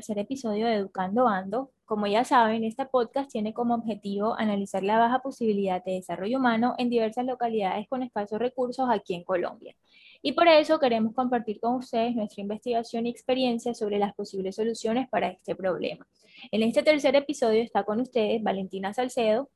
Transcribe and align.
tercer 0.00 0.18
episodio 0.18 0.66
de 0.66 0.76
Educando 0.76 1.28
Ando. 1.28 1.72
Como 1.84 2.06
ya 2.06 2.24
saben, 2.24 2.64
este 2.64 2.86
podcast 2.86 3.30
tiene 3.30 3.52
como 3.52 3.74
objetivo 3.74 4.34
analizar 4.38 4.82
la 4.82 4.98
baja 4.98 5.18
posibilidad 5.18 5.84
de 5.84 5.92
desarrollo 5.92 6.38
humano 6.38 6.74
en 6.78 6.88
diversas 6.88 7.26
localidades 7.26 7.86
con 7.86 8.02
escasos 8.02 8.38
recursos 8.38 8.88
aquí 8.90 9.12
en 9.12 9.24
Colombia. 9.24 9.76
Y 10.22 10.32
por 10.32 10.48
eso 10.48 10.80
queremos 10.80 11.12
compartir 11.14 11.60
con 11.60 11.74
ustedes 11.74 12.16
nuestra 12.16 12.40
investigación 12.40 13.04
y 13.04 13.10
experiencia 13.10 13.74
sobre 13.74 13.98
las 13.98 14.14
posibles 14.14 14.56
soluciones 14.56 15.06
para 15.10 15.28
este 15.28 15.54
problema. 15.54 16.08
En 16.50 16.62
este 16.62 16.82
tercer 16.82 17.14
episodio 17.14 17.62
está 17.62 17.84
con 17.84 18.00
ustedes 18.00 18.42
Valentina 18.42 18.94
Salcedo, 18.94 19.50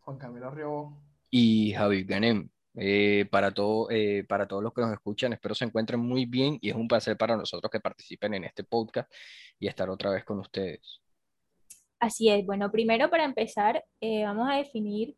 Juan 0.00 0.16
Camilo 0.16 0.50
Río 0.50 0.96
y 1.28 1.72
Javi 1.72 2.04
Ganem. 2.04 2.48
Eh, 2.74 3.26
para, 3.30 3.52
todo, 3.52 3.90
eh, 3.90 4.24
para 4.26 4.48
todos 4.48 4.62
los 4.62 4.72
que 4.72 4.80
nos 4.80 4.92
escuchan, 4.92 5.32
espero 5.32 5.54
se 5.54 5.64
encuentren 5.64 6.00
muy 6.00 6.24
bien 6.24 6.58
y 6.62 6.70
es 6.70 6.74
un 6.74 6.88
placer 6.88 7.16
para 7.18 7.36
nosotros 7.36 7.70
que 7.70 7.80
participen 7.80 8.34
en 8.34 8.44
este 8.44 8.64
podcast 8.64 9.12
y 9.58 9.66
estar 9.66 9.90
otra 9.90 10.10
vez 10.10 10.24
con 10.24 10.38
ustedes. 10.38 11.00
Así 11.98 12.30
es, 12.30 12.44
bueno, 12.46 12.70
primero 12.70 13.10
para 13.10 13.24
empezar, 13.24 13.84
eh, 14.00 14.24
vamos 14.24 14.48
a 14.50 14.56
definir 14.56 15.14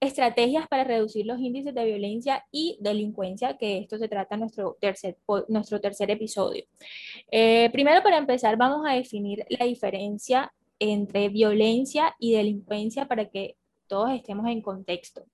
estrategias 0.00 0.68
para 0.68 0.84
reducir 0.84 1.26
los 1.26 1.38
índices 1.40 1.74
de 1.74 1.84
violencia 1.84 2.44
y 2.50 2.78
delincuencia, 2.80 3.56
que 3.56 3.78
esto 3.78 3.98
se 3.98 4.08
trata 4.08 4.34
en 4.34 4.42
nuestro 4.42 4.76
tercer, 4.80 5.18
nuestro 5.48 5.80
tercer 5.80 6.10
episodio. 6.10 6.64
Primero, 7.72 8.02
para 8.02 8.18
empezar, 8.18 8.56
vamos 8.56 8.86
a 8.86 8.92
definir 8.94 9.44
la 9.48 9.64
diferencia 9.64 10.52
entre 10.78 11.30
violencia 11.30 12.14
y 12.18 12.34
delincuencia 12.34 13.06
para 13.06 13.30
que 13.30 13.56
todos 13.86 14.12
estemos 14.12 14.46
en 14.46 14.60
contexto. 14.60 15.24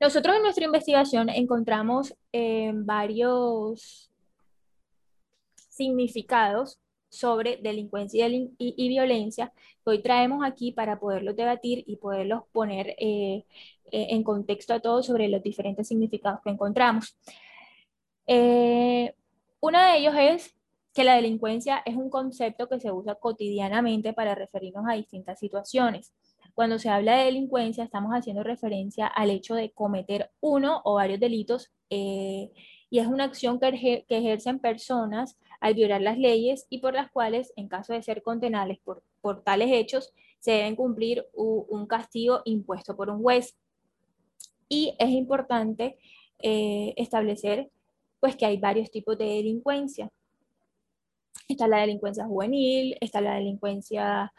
Nosotros 0.00 0.36
en 0.36 0.42
nuestra 0.42 0.64
investigación 0.64 1.28
encontramos 1.28 2.14
eh, 2.32 2.70
varios 2.72 4.10
significados 5.54 6.78
sobre 7.08 7.56
delincuencia 7.56 8.28
y, 8.28 8.88
violencia 8.88 9.52
que 9.82 9.90
hoy 9.90 10.02
traemos 10.02 10.44
aquí 10.44 10.72
para 10.72 11.00
poderlos 11.00 11.34
debatir 11.34 11.82
y 11.86 11.96
poderlos 11.96 12.42
poner 12.52 12.94
eh, 12.98 13.44
eh, 13.90 14.06
en 14.10 14.22
contexto 14.22 14.74
a 14.74 14.80
todos 14.80 15.06
sobre 15.06 15.28
los 15.28 15.42
diferentes 15.42 15.88
significados 15.88 16.40
que 16.44 16.50
encontramos. 16.50 17.16
Uno 19.60 19.80
de 19.80 19.96
ellos 19.96 20.14
es 20.16 20.54
que 20.94 21.02
la 21.02 21.16
delincuencia 21.16 21.82
es 21.84 21.96
un 21.96 22.10
concepto 22.10 22.68
que 22.68 22.78
se 22.78 22.92
usa 22.92 23.14
cotidianamente 23.16 24.12
para 24.12 24.34
referirnos 24.34 24.84
a 24.88 24.94
distintas 24.94 25.38
situaciones. 25.38 26.12
Cuando 26.58 26.80
se 26.80 26.88
habla 26.88 27.18
de 27.18 27.26
delincuencia, 27.26 27.84
estamos 27.84 28.10
haciendo 28.10 28.42
referencia 28.42 29.06
al 29.06 29.30
hecho 29.30 29.54
de 29.54 29.70
cometer 29.70 30.32
uno 30.40 30.82
o 30.84 30.94
varios 30.94 31.20
delitos 31.20 31.70
y 31.88 32.50
es 32.90 33.06
una 33.06 33.22
acción 33.22 33.60
que, 33.60 34.04
que 34.08 34.18
ejercen 34.18 34.58
personas 34.58 35.38
al 35.60 35.74
violar 35.74 36.00
las 36.00 36.18
leyes 36.18 36.66
y 36.68 36.78
por 36.80 36.94
las 36.94 37.12
cuales, 37.12 37.52
en 37.54 37.68
caso 37.68 37.92
de 37.92 38.02
ser 38.02 38.24
condenables 38.24 38.80
por, 38.80 39.04
por 39.20 39.44
tales 39.44 39.70
hechos, 39.70 40.12
se 40.40 40.50
deben 40.50 40.74
cumplir 40.74 41.28
un 41.32 41.86
castigo 41.86 42.42
impuesto 42.44 42.96
por 42.96 43.08
un 43.08 43.22
juez. 43.22 43.56
Y 44.68 44.96
es 44.98 45.10
importante 45.10 45.96
eh, 46.40 46.92
establecer 46.96 47.70
pues, 48.18 48.34
que 48.34 48.46
hay 48.46 48.56
varios 48.56 48.90
tipos 48.90 49.16
de 49.16 49.26
delincuencia. 49.26 50.10
Está 51.46 51.68
la 51.68 51.82
delincuencia 51.82 52.24
juvenil, 52.26 52.96
está 53.00 53.20
la 53.20 53.34
delincuencia 53.34 54.32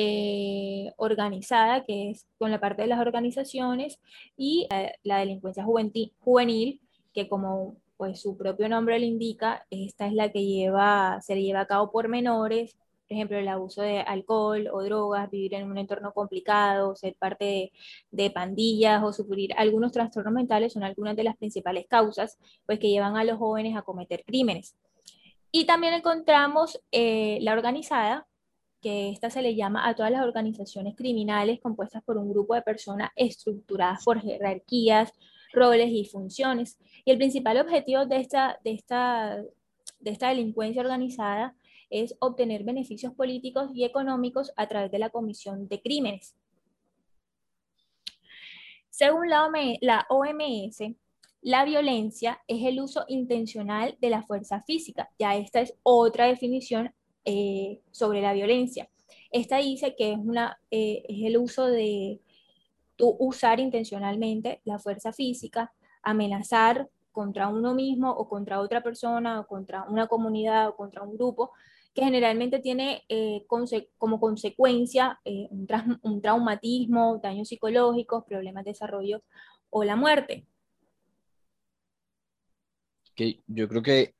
eh, 0.00 0.92
organizada, 0.96 1.84
que 1.84 2.10
es 2.10 2.24
con 2.38 2.52
la 2.52 2.60
parte 2.60 2.82
de 2.82 2.88
las 2.88 3.00
organizaciones, 3.00 3.98
y 4.36 4.68
eh, 4.70 4.92
la 5.02 5.18
delincuencia 5.18 5.64
juvenil, 5.64 6.80
que 7.12 7.28
como 7.28 7.76
pues 7.96 8.20
su 8.20 8.36
propio 8.36 8.68
nombre 8.68 8.96
le 9.00 9.06
indica, 9.06 9.66
esta 9.70 10.06
es 10.06 10.12
la 10.12 10.30
que 10.30 10.46
lleva, 10.46 11.20
se 11.20 11.34
lleva 11.42 11.62
a 11.62 11.66
cabo 11.66 11.90
por 11.90 12.06
menores, 12.06 12.76
por 13.08 13.16
ejemplo, 13.16 13.38
el 13.38 13.48
abuso 13.48 13.82
de 13.82 14.00
alcohol 14.02 14.68
o 14.72 14.84
drogas, 14.84 15.28
vivir 15.30 15.54
en 15.54 15.68
un 15.68 15.78
entorno 15.78 16.12
complicado, 16.12 16.94
ser 16.94 17.16
parte 17.16 17.72
de, 18.12 18.30
pandillas 18.30 19.02
o 19.02 19.12
sufrir 19.12 19.52
algunos 19.56 19.90
trastornos 19.90 20.32
mentales 20.32 20.74
son 20.74 20.84
algunas 20.84 21.16
de 21.16 21.24
las 21.24 21.36
principales 21.36 21.86
causas 21.88 22.38
pues, 22.66 22.78
que 22.78 22.90
llevan 22.90 23.16
a 23.16 23.24
los 23.24 23.38
jóvenes 23.38 23.76
a 23.76 23.82
cometer 23.82 24.22
crímenes. 24.24 24.76
Y 25.50 25.64
también 25.64 25.94
encontramos 25.94 26.80
eh, 26.92 27.38
la 27.40 27.54
organizada, 27.54 28.28
que 28.80 29.10
esta 29.10 29.30
se 29.30 29.42
le 29.42 29.54
llama 29.54 29.88
a 29.88 29.94
todas 29.94 30.12
las 30.12 30.22
organizaciones 30.22 30.94
criminales 30.96 31.60
compuestas 31.60 32.02
por 32.04 32.16
un 32.16 32.30
grupo 32.30 32.54
de 32.54 32.62
personas 32.62 33.10
estructuradas 33.16 34.04
por 34.04 34.20
jerarquías, 34.20 35.12
roles 35.52 35.90
y 35.90 36.04
funciones. 36.04 36.78
Y 37.04 37.10
el 37.10 37.18
principal 37.18 37.58
objetivo 37.58 38.06
de 38.06 38.16
esta, 38.16 38.58
de 38.64 38.72
esta, 38.72 39.42
de 40.00 40.10
esta 40.10 40.28
delincuencia 40.28 40.82
organizada 40.82 41.54
es 41.90 42.14
obtener 42.20 42.64
beneficios 42.64 43.14
políticos 43.14 43.70
y 43.74 43.84
económicos 43.84 44.52
a 44.56 44.66
través 44.68 44.90
de 44.90 44.98
la 44.98 45.10
comisión 45.10 45.68
de 45.68 45.80
crímenes. 45.80 46.36
Según 48.90 49.28
la, 49.30 50.06
OMS, 50.08 50.96
la 51.40 51.64
violencia 51.64 52.40
es 52.48 52.64
el 52.64 52.80
uso 52.80 53.04
intencional 53.06 53.96
de 54.00 54.10
la 54.10 54.22
fuerza 54.22 54.62
física. 54.62 55.08
Ya 55.18 55.36
esta 55.36 55.60
es 55.60 55.74
otra 55.84 56.26
definición 56.26 56.92
eh, 57.30 57.82
sobre 57.90 58.22
la 58.22 58.32
violencia. 58.32 58.88
Esta 59.30 59.58
dice 59.58 59.94
que 59.94 60.12
es, 60.12 60.18
una, 60.18 60.58
eh, 60.70 61.02
es 61.06 61.26
el 61.26 61.36
uso 61.36 61.66
de 61.66 62.22
usar 62.98 63.60
intencionalmente 63.60 64.62
la 64.64 64.78
fuerza 64.78 65.12
física, 65.12 65.70
amenazar 66.02 66.88
contra 67.12 67.48
uno 67.48 67.74
mismo 67.74 68.10
o 68.10 68.30
contra 68.30 68.60
otra 68.60 68.82
persona 68.82 69.40
o 69.40 69.46
contra 69.46 69.84
una 69.90 70.06
comunidad 70.06 70.70
o 70.70 70.76
contra 70.76 71.02
un 71.02 71.18
grupo 71.18 71.52
que 71.92 72.02
generalmente 72.02 72.60
tiene 72.60 73.04
eh, 73.10 73.44
como 73.98 74.18
consecuencia 74.18 75.20
un, 76.00 76.22
traumatismo, 76.22 77.20
daños 77.22 77.48
psicológicos, 77.48 78.24
problemas 78.24 78.64
de 78.64 78.70
desarrollo 78.70 79.22
o 79.68 79.84
la 79.84 79.96
muerte. 79.96 80.46
yo 83.46 83.68
creo 83.68 83.82
que 83.82 84.17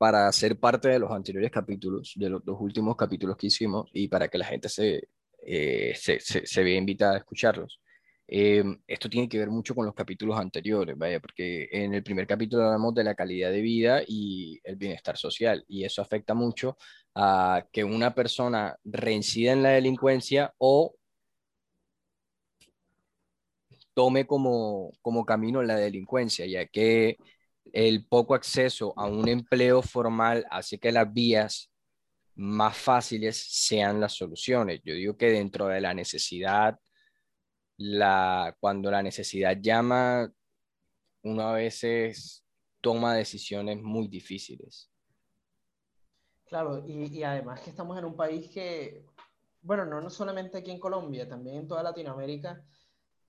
para 0.00 0.32
ser 0.32 0.58
parte 0.58 0.88
de 0.88 0.98
los 0.98 1.10
anteriores 1.12 1.50
capítulos, 1.50 2.14
de 2.16 2.30
los 2.30 2.42
dos 2.42 2.56
últimos 2.58 2.96
capítulos 2.96 3.36
que 3.36 3.48
hicimos, 3.48 3.90
y 3.92 4.08
para 4.08 4.28
que 4.28 4.38
la 4.38 4.46
gente 4.46 4.70
se, 4.70 5.08
eh, 5.42 5.92
se, 5.94 6.18
se, 6.20 6.64
ve 6.64 6.74
invitada 6.76 7.16
a 7.16 7.18
escucharlos. 7.18 7.80
Eh, 8.26 8.64
esto 8.86 9.10
tiene 9.10 9.28
que 9.28 9.38
ver 9.38 9.50
mucho 9.50 9.74
con 9.74 9.84
los 9.84 9.94
capítulos 9.94 10.38
anteriores, 10.38 10.96
vaya, 10.96 11.20
porque 11.20 11.68
en 11.70 11.92
el 11.92 12.02
primer 12.02 12.26
capítulo 12.26 12.64
hablamos 12.64 12.94
de 12.94 13.04
la 13.04 13.14
calidad 13.14 13.50
de 13.50 13.60
vida 13.60 14.02
y 14.06 14.58
el 14.64 14.76
bienestar 14.76 15.18
social, 15.18 15.66
y 15.68 15.84
eso 15.84 16.00
afecta 16.00 16.32
mucho 16.32 16.78
a 17.14 17.66
que 17.70 17.84
una 17.84 18.14
persona 18.14 18.76
reincida 18.84 19.52
en 19.52 19.62
la 19.62 19.70
delincuencia 19.70 20.54
o 20.56 20.94
tome 23.92 24.26
como, 24.26 24.92
como 25.02 25.26
camino 25.26 25.62
la 25.62 25.76
delincuencia, 25.76 26.46
ya 26.46 26.66
que 26.66 27.18
el 27.72 28.06
poco 28.06 28.34
acceso 28.34 28.92
a 28.96 29.06
un 29.06 29.28
empleo 29.28 29.82
formal 29.82 30.46
hace 30.50 30.78
que 30.78 30.92
las 30.92 31.12
vías 31.12 31.70
más 32.34 32.76
fáciles 32.76 33.36
sean 33.36 34.00
las 34.00 34.14
soluciones. 34.14 34.80
Yo 34.84 34.94
digo 34.94 35.16
que 35.16 35.30
dentro 35.30 35.68
de 35.68 35.80
la 35.80 35.94
necesidad, 35.94 36.78
la, 37.76 38.56
cuando 38.60 38.90
la 38.90 39.02
necesidad 39.02 39.58
llama, 39.60 40.32
uno 41.22 41.42
a 41.42 41.52
veces 41.54 42.44
toma 42.80 43.14
decisiones 43.14 43.80
muy 43.82 44.08
difíciles. 44.08 44.90
Claro, 46.46 46.84
y, 46.86 47.22
además 47.22 47.60
que 47.60 47.70
estamos 47.70 47.96
en 47.98 48.04
un 48.04 48.16
país 48.16 48.50
que, 48.50 49.04
bueno, 49.62 49.84
no, 49.84 50.00
no 50.00 50.10
solamente 50.10 50.58
aquí 50.58 50.70
en 50.70 50.80
Colombia, 50.80 51.28
también 51.28 51.56
en 51.58 51.68
toda 51.68 51.82
Latinoamérica, 51.82 52.64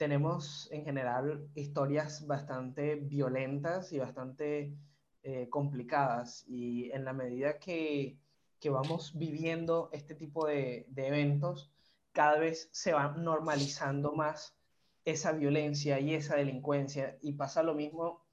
tenemos 0.02 0.68
en 0.72 0.84
general 0.84 1.48
historias 1.54 2.26
bastante 2.26 2.96
violentas 2.96 3.94
y 3.94 4.00
bastante 4.00 4.74
eh, 5.22 5.48
complicadas. 5.48 6.44
Y 6.48 6.90
en 6.90 7.06
la 7.06 7.14
medida 7.14 7.60
que 7.60 8.18
que 8.62 8.70
vamos 8.70 9.18
viviendo 9.18 9.90
este 9.92 10.14
tipo 10.16 10.48
de, 10.48 10.88
eventos, 10.96 11.72
cada 12.14 12.38
vez 12.38 12.70
se 12.72 12.94
va 12.94 13.10
normalizando 13.18 14.14
más 14.14 14.56
esa 15.04 15.32
violencia 15.34 16.00
y 16.00 16.14
esa 16.14 16.36
delincuencia. 16.36 17.18
Y 17.22 17.34
pasa 17.34 17.64
lo 17.64 17.74
mismo 17.74 18.24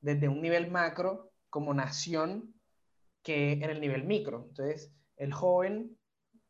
desde 0.00 0.28
un 0.28 0.42
nivel 0.42 0.70
macro 0.70 1.30
como 1.50 1.72
nación 1.72 2.54
que 3.22 3.52
en 3.52 3.70
el 3.70 3.80
nivel 3.80 4.04
micro. 4.04 4.46
Entonces, 4.48 4.92
el 5.16 5.32
joven, 5.32 5.96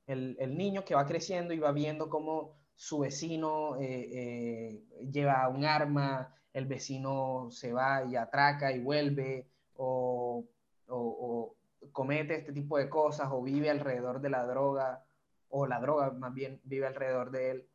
el, 0.06 0.56
niño 0.56 0.84
que 0.84 0.94
va 0.94 1.06
creciendo 1.06 1.52
y 1.52 1.58
va 1.58 1.72
viendo 1.72 2.08
cómo 2.08 2.55
su 2.76 2.98
vecino 3.00 3.76
eh, 3.80 4.10
eh, 4.12 4.84
lleva 5.10 5.48
un 5.48 5.64
arma, 5.64 6.34
el 6.52 6.66
vecino 6.66 7.48
se 7.50 7.72
va 7.72 8.04
y 8.04 8.16
atraca 8.16 8.70
y 8.72 8.80
vuelve, 8.80 9.48
o, 9.76 10.44
comete 11.92 12.36
este 12.36 12.52
tipo 12.52 12.78
de 12.78 12.90
cosas 12.90 13.28
o 13.30 13.42
vive 13.42 13.70
alrededor 13.70 14.20
de 14.20 14.30
la 14.30 14.44
droga, 14.44 15.04
o 15.48 15.66
la 15.66 15.80
droga 15.80 16.10
más 16.12 16.34
bien 16.34 16.60
vive 16.64 16.86
alrededor 16.86 17.30
de 17.30 17.50
él, 17.50 17.68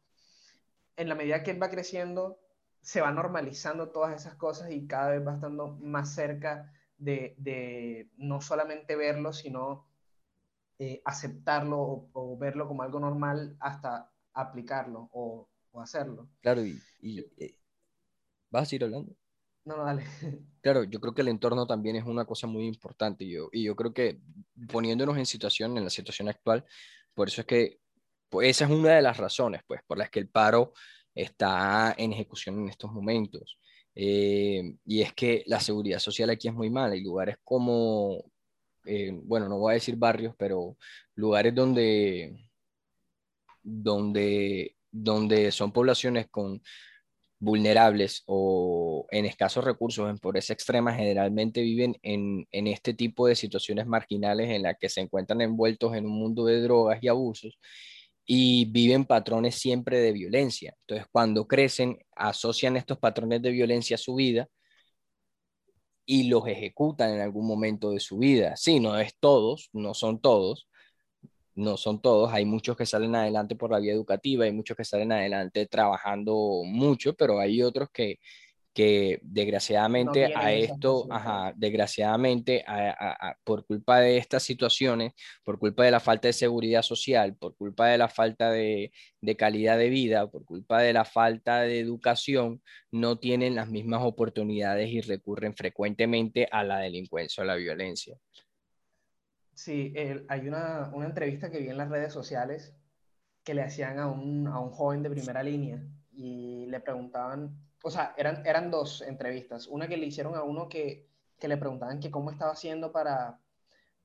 en 0.98 1.10
la 1.10 1.16
medida 1.16 1.44
que 1.44 1.52
él 1.52 1.62
va 1.62 1.70
creciendo, 1.70 2.40
se 2.82 3.02
va 3.02 3.12
normalizando 3.12 3.90
todas 3.90 4.16
esas 4.16 4.36
cosas 4.36 4.72
y 4.72 4.88
cada 4.88 5.12
vez 5.12 5.26
va 5.26 5.36
estando 5.36 5.78
más 5.82 6.14
cerca 6.14 6.72
de, 6.98 8.10
no 8.18 8.42
solamente 8.42 8.96
verlo, 8.96 9.34
sino 9.34 9.88
eh, 10.78 11.02
aceptarlo 11.06 12.10
o, 12.14 12.38
verlo 12.38 12.68
como 12.68 12.84
algo 12.84 13.00
normal 13.00 13.56
hasta 13.60 14.12
aplicarlo 14.34 15.10
o, 15.12 15.48
hacerlo. 15.82 16.30
Claro, 16.42 16.66
y, 16.66 16.82
eh, 17.38 17.58
¿vas 18.50 18.72
a 18.72 18.76
ir 18.76 18.84
hablando? 18.84 19.16
No, 19.64 19.78
no, 19.78 19.86
dale. 19.86 20.04
Claro, 20.62 20.84
yo 20.84 21.00
creo 21.00 21.14
que 21.16 21.22
el 21.22 21.30
entorno 21.30 21.66
también 21.66 21.96
es 21.96 22.06
una 22.06 22.26
cosa 22.26 22.46
muy 22.46 22.68
importante 22.68 23.28
yo, 23.28 23.50
y 23.52 23.64
yo 23.64 23.76
creo 23.76 23.94
que 23.94 24.22
poniéndonos 24.72 25.18
en 25.18 25.26
situación, 25.26 25.76
en 25.78 25.84
la 25.84 25.90
situación 25.90 26.30
actual, 26.30 26.66
por 27.16 27.30
eso 27.30 27.42
es 27.42 27.48
que 27.48 27.82
pues 28.32 28.50
esa 28.50 28.66
es 28.66 28.72
una 28.72 28.96
de 28.96 29.02
las 29.02 29.18
razones 29.18 29.62
pues, 29.68 29.82
por 29.86 29.98
las 29.98 30.10
que 30.10 30.20
el 30.20 30.30
paro 30.30 30.74
está 31.14 31.94
en 31.98 32.14
ejecución 32.14 32.60
en 32.60 32.70
estos 32.70 32.92
momentos. 32.92 33.60
Eh, 33.94 34.76
y 34.86 35.02
es 35.02 35.14
que 35.14 35.44
la 35.48 35.60
seguridad 35.60 36.00
social 36.00 36.30
aquí 36.30 36.48
es 36.48 36.54
muy 36.54 36.70
mala. 36.70 36.94
Hay 36.94 37.02
lugares 37.04 37.38
como, 37.44 38.24
eh, 38.86 39.12
bueno, 39.14 39.50
no 39.50 39.58
voy 39.60 39.72
a 39.72 39.74
decir 39.76 39.98
barrios, 39.98 40.34
pero 40.38 40.78
lugares 41.16 41.54
donde, 41.54 42.51
donde, 43.64 44.76
donde 44.92 45.52
son 45.52 45.72
poblaciones 45.72 46.28
con 46.30 46.62
vulnerables 47.40 48.24
o 48.28 49.08
en 49.12 49.26
escasos 49.26 49.64
recursos, 49.66 50.10
en 50.10 50.20
pobreza 50.20 50.54
extrema, 50.54 50.94
generalmente 50.94 51.62
viven 51.62 51.98
en, 52.04 52.48
en 52.52 52.68
este 52.68 52.94
tipo 52.94 53.28
de 53.28 53.36
situaciones 53.36 53.88
marginales 53.88 54.50
en 54.50 54.64
las 54.64 54.78
que 54.80 54.90
se 54.90 55.02
encuentran 55.02 55.42
envueltos 55.42 55.96
en 55.96 56.06
un 56.06 56.14
mundo 56.14 56.46
de 56.46 56.62
drogas 56.62 57.00
y 57.02 57.08
abusos 57.08 57.58
y 58.26 58.66
viven 58.66 59.06
patrones 59.06 59.56
siempre 59.56 60.00
de 60.00 60.12
violencia. 60.12 60.76
Entonces, 60.82 61.08
cuando 61.12 61.48
crecen, 61.48 61.98
asocian 62.16 62.78
estos 62.78 63.00
patrones 63.00 63.42
de 63.42 63.52
violencia 63.52 63.96
a 63.96 63.98
su 63.98 64.16
vida 64.16 64.48
y 66.06 66.24
los 66.30 66.48
ejecutan 66.48 67.14
en 67.14 67.22
algún 67.22 67.48
momento 67.48 67.92
de 67.92 68.00
su 68.00 68.18
vida. 68.18 68.56
Sí, 68.58 68.80
no 68.80 68.98
es 69.00 69.16
todos, 69.20 69.70
no 69.74 69.94
son 69.94 70.20
todos, 70.22 70.68
no 71.56 71.78
son 71.78 72.02
todos, 72.02 72.34
hay 72.34 72.46
muchos 72.46 72.78
que 72.78 72.86
salen 72.86 73.16
adelante 73.16 73.56
por 73.56 73.72
la 73.72 73.80
vía 73.80 73.94
educativa, 73.94 74.46
hay 74.46 74.52
muchos 74.52 74.78
que 74.78 74.86
salen 74.86 75.12
adelante 75.12 75.66
trabajando 75.68 76.62
mucho, 76.66 77.14
pero 77.16 77.40
hay 77.40 77.62
otros 77.62 77.90
que 77.92 78.20
que 78.74 79.20
desgraciadamente 79.24 80.34
a 80.34 80.54
esto, 80.54 81.06
ajá, 81.10 81.54
desgraciadamente 81.56 82.64
por 83.44 83.66
culpa 83.66 84.00
de 84.00 84.18
estas 84.18 84.44
situaciones, 84.44 85.14
por 85.44 85.60
culpa 85.60 85.84
de 85.84 85.92
la 85.92 86.00
falta 86.00 86.30
de 86.30 86.34
seguridad 86.34 86.82
social, 86.82 87.36
por 87.36 87.56
culpa 87.56 87.88
de 87.88 87.98
la 87.98 88.08
falta 88.08 88.50
de, 88.50 88.92
de, 89.20 89.36
calidad 89.36 89.78
de 89.78 89.90
vida, 89.90 90.30
por 90.30 90.46
culpa 90.46 90.80
de 90.82 90.94
la 90.94 91.04
falta 91.04 91.62
de 91.62 91.80
educación, 91.80 92.62
no 92.92 93.20
tienen 93.20 93.56
las 93.56 93.68
mismas 93.68 94.04
oportunidades 94.04 94.90
y 94.90 95.02
recurren 95.02 95.54
frecuentemente 95.54 96.48
a 96.50 96.64
la 96.64 96.80
delincuencia 96.80 97.44
o 97.44 97.46
la 97.46 97.56
violencia. 97.56 98.18
Sí, 99.54 99.94
hay 100.28 100.48
una, 100.48 100.90
una, 100.94 101.06
entrevista 101.06 101.52
que 101.52 101.60
vi 101.60 101.70
en 101.70 101.78
las 101.78 101.90
redes 101.90 102.14
sociales 102.14 102.74
que 103.44 103.54
le 103.54 103.64
hacían 103.64 104.00
a 104.00 104.08
un, 104.08 104.48
a 104.48 104.60
un 104.60 104.72
joven 104.72 105.04
de 105.04 105.10
primera 105.10 105.44
línea 105.44 105.84
y 106.12 106.66
le 106.68 106.80
preguntaban 106.80 107.58
o 107.84 107.90
sea, 107.90 108.14
eran, 108.18 108.46
eran 108.46 108.72
dos 108.72 109.02
entrevistas. 109.02 109.68
Una 109.68 109.88
que 109.88 109.98
le 109.98 110.06
hicieron 110.06 110.36
a 110.36 110.44
uno 110.44 110.70
que, 110.70 111.08
que 111.40 111.48
le 111.48 111.58
preguntaban 111.58 112.00
que 112.00 112.12
cómo 112.12 112.32
estaba 112.32 112.52
haciendo 112.52 112.92
para, 112.92 113.40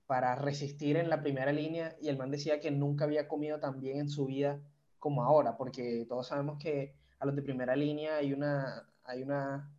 para 0.06 0.34
resistir 0.34 0.96
en 0.96 1.10
la 1.10 1.20
primera 1.20 1.52
línea 1.52 1.96
y 2.00 2.08
el 2.08 2.16
man 2.16 2.30
decía 2.30 2.60
que 2.60 2.70
nunca 2.70 3.04
había 3.04 3.28
comido 3.28 3.60
tan 3.60 3.80
bien 3.80 3.98
en 3.98 4.08
su 4.08 4.26
vida 4.26 4.60
como 4.98 5.22
ahora, 5.22 5.56
porque 5.56 6.06
todos 6.08 6.28
sabemos 6.28 6.58
que 6.58 6.94
a 7.18 7.26
los 7.26 7.36
de 7.36 7.42
primera 7.42 7.76
línea 7.76 8.16
hay 8.16 8.32
una, 8.32 8.88
hay 9.04 9.22
una, 9.22 9.70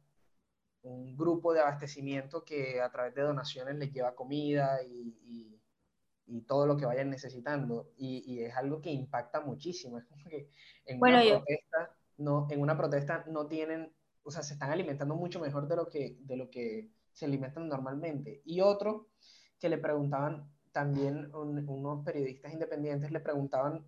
un 0.84 1.18
grupo 1.18 1.54
de 1.54 1.62
abastecimiento 1.62 2.46
que 2.46 2.82
a 2.82 2.92
través 2.92 3.16
de 3.16 3.24
donaciones 3.24 3.76
les 3.76 3.92
lleva 3.92 4.16
comida 4.16 4.82
y, 4.84 5.57
y 6.28 6.42
todo 6.42 6.68
lo 6.68 6.78
que 6.78 6.86
vayan 6.86 7.10
necesitando. 7.10 7.92
Y, 7.98 8.24
y, 8.26 8.44
es 8.44 8.56
algo 8.56 8.82
que 8.82 8.92
impacta 8.92 9.42
muchísimo. 9.42 9.98
Es 9.98 10.06
como 10.06 10.24
que 10.26 10.50
en 10.86 11.00
una 11.02 11.22
protesta 11.22 11.98
no, 12.18 12.48
en 12.50 12.62
una 12.62 12.78
protesta 12.78 13.26
no 13.28 13.48
tienen, 13.48 13.94
o 14.24 14.32
sea, 14.32 14.44
se 14.44 14.54
están 14.54 14.72
alimentando 14.72 15.16
mucho 15.16 15.40
mejor 15.40 15.68
de 15.68 15.76
lo 15.76 15.90
que, 15.90 16.18
de 16.22 16.38
lo 16.38 16.50
que 16.50 16.90
se 17.14 17.26
alimentan 17.26 17.68
normalmente. 17.68 18.42
Y 18.46 18.62
otro 18.62 19.10
que 19.60 19.70
le 19.70 19.78
preguntaban 19.78 20.52
también 20.72 21.32
unos 21.34 22.06
periodistas 22.06 22.54
independientes, 22.54 23.12
le 23.12 23.20
preguntaban 23.20 23.86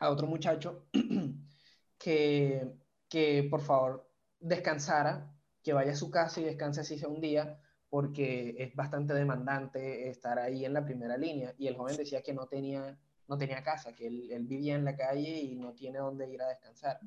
a 0.00 0.10
otro 0.10 0.26
muchacho 0.26 0.86
que, 1.98 2.72
que 3.08 3.46
por 3.50 3.60
favor 3.60 4.10
descansara, 4.40 5.32
que 5.62 5.72
vaya 5.72 5.92
a 5.92 5.96
su 5.96 6.10
casa 6.10 6.40
y 6.40 6.44
descanse 6.44 6.80
así 6.80 6.98
sea 6.98 7.08
un 7.08 7.20
día, 7.20 7.60
porque 7.90 8.54
es 8.58 8.74
bastante 8.74 9.14
demandante 9.14 10.08
estar 10.08 10.38
ahí 10.38 10.64
en 10.64 10.74
la 10.74 10.84
primera 10.84 11.16
línea. 11.16 11.54
Y 11.58 11.68
el 11.68 11.76
joven 11.76 11.96
decía 11.96 12.22
que 12.22 12.34
no 12.34 12.46
tenía, 12.46 12.98
no 13.26 13.38
tenía 13.38 13.62
casa, 13.62 13.94
que 13.94 14.06
él, 14.06 14.28
él 14.30 14.44
vivía 14.44 14.74
en 14.74 14.84
la 14.84 14.96
calle 14.96 15.38
y 15.38 15.54
no 15.56 15.72
tiene 15.72 15.98
dónde 15.98 16.30
ir 16.30 16.42
a 16.42 16.48
descansar 16.48 17.00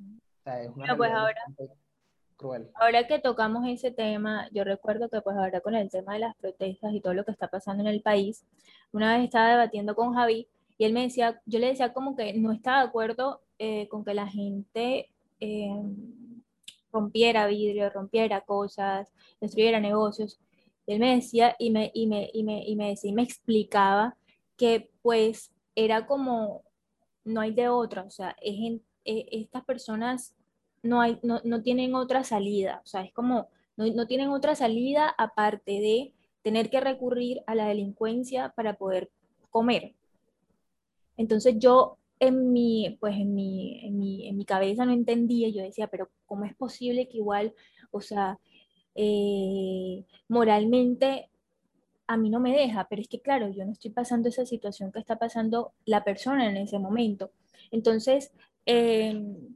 pues 0.43 1.11
ahora, 1.11 1.41
cruel. 2.35 2.69
Ahora 2.75 3.07
que 3.07 3.19
tocamos 3.19 3.67
ese 3.67 3.91
tema, 3.91 4.49
yo 4.51 4.63
recuerdo 4.63 5.09
que 5.09 5.21
pues 5.21 5.37
ahora 5.37 5.61
con 5.61 5.75
el 5.75 5.89
tema 5.89 6.13
de 6.13 6.19
las 6.19 6.35
protestas 6.37 6.93
y 6.93 7.01
todo 7.01 7.13
lo 7.13 7.23
que 7.23 7.31
está 7.31 7.47
pasando 7.47 7.83
en 7.83 7.87
el 7.87 8.01
país, 8.01 8.45
una 8.91 9.15
vez 9.15 9.25
estaba 9.25 9.49
debatiendo 9.49 9.95
con 9.95 10.13
Javi 10.13 10.47
y 10.77 10.85
él 10.85 10.93
me 10.93 11.03
decía, 11.03 11.41
yo 11.45 11.59
le 11.59 11.67
decía 11.67 11.93
como 11.93 12.15
que 12.15 12.33
no 12.33 12.51
estaba 12.51 12.81
de 12.81 12.87
acuerdo 12.87 13.41
eh, 13.59 13.87
con 13.87 14.03
que 14.03 14.13
la 14.13 14.27
gente 14.27 15.09
eh, 15.39 15.83
rompiera 16.91 17.45
vidrio, 17.45 17.89
rompiera 17.89 18.41
cosas, 18.41 19.11
destruyera 19.39 19.79
negocios. 19.79 20.39
Él 20.93 20.99
me 20.99 21.15
decía 21.15 21.55
y 21.59 21.71
me, 21.71 21.91
y 21.93 22.07
me, 22.07 22.29
y 22.33 22.43
me, 22.43 22.63
y 22.65 22.75
me 22.75 22.89
decía 22.89 23.09
y 23.09 23.13
me 23.13 23.23
explicaba 23.23 24.15
que 24.57 24.89
pues 25.01 25.51
era 25.75 26.05
como, 26.05 26.63
no 27.23 27.41
hay 27.41 27.53
de 27.53 27.69
otra, 27.69 28.03
o 28.03 28.09
sea, 28.09 28.35
en 28.41 28.81
eh, 29.05 29.25
estas 29.31 29.63
personas 29.65 30.35
no, 30.83 31.01
hay, 31.01 31.19
no, 31.24 31.41
no, 31.43 31.62
tienen 31.62 31.95
otra 31.95 32.24
salida, 32.24 32.81
o 32.83 32.88
sea, 32.88 33.03
es 33.03 33.13
como, 33.13 33.48
no, 33.77 33.86
no, 33.88 34.07
tienen 34.07 34.29
otra 34.29 34.55
salida 34.55 35.13
aparte 35.17 35.71
de 35.71 36.13
tener 36.41 36.69
que 36.69 36.79
recurrir 36.79 37.41
a 37.48 37.55
la 37.55 37.67
delincuencia 37.67 38.53
para 38.55 38.75
poder 38.75 39.10
comer. 39.50 39.93
Entonces 41.17 41.55
yo 41.57 41.98
en 42.19 42.51
mi, 42.51 42.98
pues 43.00 43.15
en 43.15 43.33
mi, 43.33 43.86
en 43.86 43.98
mi, 43.98 44.27
en 44.27 44.38
mi 44.38 44.45
cabeza 44.45 44.86
no 44.86 44.91
entendía, 44.91 45.50
yo 45.50 45.63
decía, 45.63 45.88
pero 45.88 46.10
¿cómo 46.25 46.45
es 46.45 46.55
posible 46.55 47.07
que 47.07 47.17
igual, 47.17 47.53
o 47.91 48.01
sea, 48.01 48.39
eh, 48.95 50.05
moralmente 50.27 51.29
a 52.07 52.17
mí 52.17 52.29
no 52.29 52.39
me 52.39 52.53
deja, 52.53 52.88
pero 52.89 53.01
es 53.01 53.07
que 53.07 53.21
claro, 53.21 53.50
yo 53.50 53.65
no 53.65 53.71
estoy 53.71 53.91
pasando 53.91 54.29
esa 54.29 54.45
situación 54.45 54.91
que 54.91 55.00
está 55.00 55.17
pasando 55.17 55.74
la 55.86 56.03
persona 56.03 56.50
en 56.50 56.57
ese 56.57 56.77
momento. 56.77 57.31
Entonces, 57.71 58.31
Em, 58.65 59.55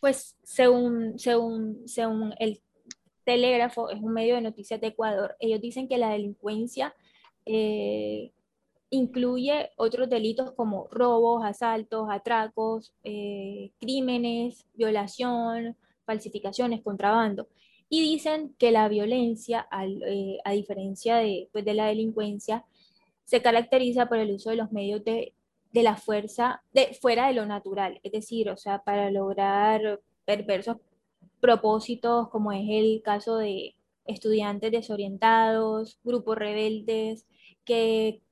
pues 0.00 0.36
según, 0.42 1.18
según, 1.18 1.88
según 1.88 2.34
el 2.38 2.60
Telégrafo, 3.24 3.90
es 3.90 4.00
un 4.00 4.12
medio 4.12 4.36
de 4.36 4.40
noticias 4.40 4.80
de 4.80 4.88
Ecuador, 4.88 5.36
ellos 5.40 5.60
dicen 5.60 5.88
que 5.88 5.98
la 5.98 6.10
delincuencia 6.10 6.94
eh, 7.44 8.32
incluye 8.90 9.70
otros 9.76 10.08
delitos 10.08 10.52
como 10.52 10.86
robos, 10.90 11.44
asaltos, 11.44 12.08
atracos, 12.10 12.94
eh, 13.02 13.72
crímenes, 13.80 14.66
violación, 14.74 15.76
falsificaciones, 16.06 16.82
contrabando. 16.82 17.48
Y 17.88 18.00
dicen 18.00 18.54
que 18.58 18.72
la 18.72 18.88
violencia, 18.88 19.68
eh, 20.06 20.38
a 20.44 20.52
diferencia 20.52 21.16
de, 21.16 21.48
pues, 21.52 21.64
de 21.64 21.74
la 21.74 21.86
delincuencia, 21.86 22.64
se 23.24 23.42
caracteriza 23.42 24.06
por 24.06 24.18
el 24.18 24.32
uso 24.32 24.50
de 24.50 24.56
los 24.56 24.72
medios 24.72 25.04
de 25.04 25.34
de 25.76 25.82
la 25.82 25.96
fuerza 25.96 26.62
de, 26.72 26.94
fuera 27.00 27.26
de 27.28 27.34
lo 27.34 27.44
natural, 27.44 28.00
es 28.02 28.10
decir, 28.10 28.48
o 28.48 28.56
sea, 28.56 28.82
para 28.82 29.10
lograr 29.10 30.00
perversos 30.24 30.78
propósitos, 31.38 32.30
como 32.30 32.50
es 32.50 32.64
el 32.66 33.02
caso 33.04 33.36
de 33.36 33.74
estudiantes 34.06 34.72
desorientados, 34.72 35.98
grupos 36.02 36.38
rebeldes, 36.38 37.26
que 37.66 38.22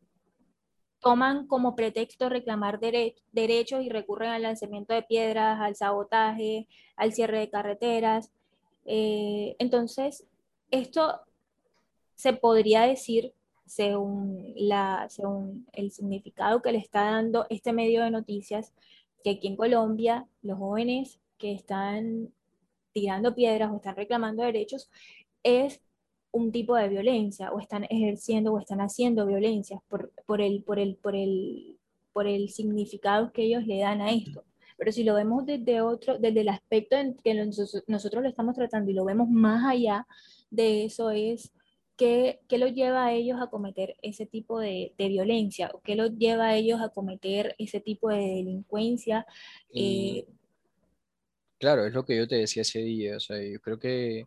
toman 1.04 1.46
como 1.46 1.76
pretexto 1.76 2.30
reclamar 2.30 2.80
derechos 2.80 3.84
y 3.84 3.90
recurren 3.90 4.30
al 4.30 4.42
lanzamiento 4.42 4.94
de 4.94 5.02
piedras, 5.02 5.60
al 5.60 5.76
sabotaje, 5.76 6.66
al 6.96 7.12
cierre 7.12 7.40
de 7.40 7.50
carreteras. 7.50 8.32
Eh, 8.86 9.54
entonces, 9.58 10.26
esto 10.70 11.20
se 12.14 12.32
podría 12.32 12.82
decir 12.82 13.34
según, 13.66 14.54
el 15.72 15.90
significado 15.90 16.62
que 16.62 16.72
le 16.72 16.78
está 16.78 17.04
dando 17.04 17.46
este 17.50 17.72
medio 17.72 18.02
de 18.02 18.10
noticias, 18.10 18.72
que 19.22 19.30
aquí 19.30 19.48
en 19.48 19.56
Colombia 19.56 20.26
los 20.42 20.58
jóvenes 20.58 21.18
que 21.38 21.52
están 21.52 22.32
tirando 22.92 23.34
piedras 23.34 23.70
o 23.70 23.76
están 23.76 23.96
reclamando 23.96 24.42
derechos 24.42 24.90
es 25.42 25.80
un 26.34 26.50
tipo 26.52 26.76
de 26.76 26.88
violencia 26.88 27.52
o 27.52 27.60
están 27.60 27.84
ejerciendo 27.84 28.52
o 28.52 28.58
están 28.58 28.80
haciendo 28.80 29.24
violencias 29.26 29.80
por, 29.88 30.12
por, 30.26 30.40
el, 30.40 30.62
por, 30.64 30.78
el, 30.80 30.96
por, 30.96 31.14
el, 31.14 31.78
por 32.12 32.26
el 32.26 32.50
significado 32.50 33.32
que 33.32 33.44
ellos 33.44 33.66
le 33.66 33.78
dan 33.78 34.00
a 34.00 34.10
esto. 34.12 34.44
Pero 34.76 34.90
si 34.90 35.04
lo 35.04 35.14
vemos 35.14 35.46
desde 35.46 35.80
otro, 35.80 36.18
desde 36.18 36.40
el 36.40 36.48
aspecto 36.48 36.96
en 36.96 37.14
que 37.22 37.34
nosotros 37.34 38.22
lo 38.22 38.28
estamos 38.28 38.56
tratando 38.56 38.90
y 38.90 38.94
lo 38.94 39.04
vemos 39.04 39.28
más 39.30 39.64
allá 39.64 40.06
de 40.50 40.84
eso 40.84 41.10
es 41.10 41.52
¿qué, 41.96 42.40
qué 42.48 42.58
los 42.58 42.72
lleva 42.74 43.06
a 43.06 43.12
ellos 43.12 43.40
a 43.40 43.48
cometer 43.48 43.96
ese 44.02 44.26
tipo 44.26 44.58
de, 44.60 44.92
de 44.98 45.08
violencia? 45.08 45.70
¿O 45.72 45.80
qué 45.82 45.94
los 45.94 46.16
lleva 46.18 46.48
a 46.48 46.56
ellos 46.56 46.80
a 46.80 46.88
cometer 46.88 47.54
ese 47.58 47.80
tipo 47.80 48.08
de 48.10 48.18
delincuencia? 48.18 49.24
Y, 49.70 50.26
Eh, 50.28 50.34
claro, 51.58 51.86
es 51.86 51.94
lo 51.94 52.04
que 52.04 52.16
yo 52.16 52.26
te 52.28 52.36
decía 52.36 52.62
ese 52.62 52.80
día. 52.80 53.16
O 53.16 53.20
sea, 53.20 53.40
yo 53.42 53.60
creo 53.60 53.78
que 53.78 54.26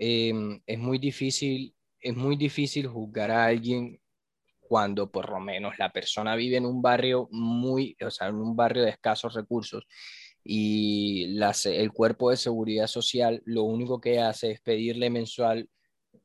em, 0.00 0.62
es 0.66 0.78
muy 0.78 0.98
difícil, 0.98 1.74
es 2.00 2.16
muy 2.16 2.36
difícil 2.36 2.86
juzgar 2.86 3.30
a 3.30 3.44
alguien 3.44 4.00
cuando 4.58 5.10
por 5.10 5.28
lo 5.28 5.40
menos 5.40 5.78
la 5.78 5.92
persona 5.92 6.36
vive 6.36 6.56
en 6.56 6.64
un 6.64 6.80
barrio 6.80 7.28
muy, 7.30 7.96
o 8.04 8.10
sea, 8.10 8.28
en 8.28 8.36
un 8.36 8.56
barrio 8.56 8.84
de 8.84 8.90
escasos 8.90 9.34
recursos 9.34 9.84
y 10.42 11.36
el 11.64 11.92
cuerpo 11.92 12.30
de 12.30 12.38
seguridad 12.38 12.86
social 12.86 13.42
lo 13.44 13.64
único 13.64 14.00
que 14.00 14.20
hace 14.20 14.52
es 14.52 14.60
pedirle 14.62 15.10
mensual 15.10 15.68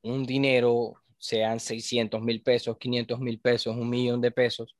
un 0.03 0.25
dinero, 0.25 0.93
sean 1.17 1.59
seiscientos 1.59 2.21
mil 2.21 2.41
pesos, 2.43 2.77
quinientos 2.77 3.19
mil 3.19 3.41
pesos, 3.41 3.75
un 3.75 3.89
millón 3.89 4.21
de 4.21 4.31
pesos, 4.31 4.77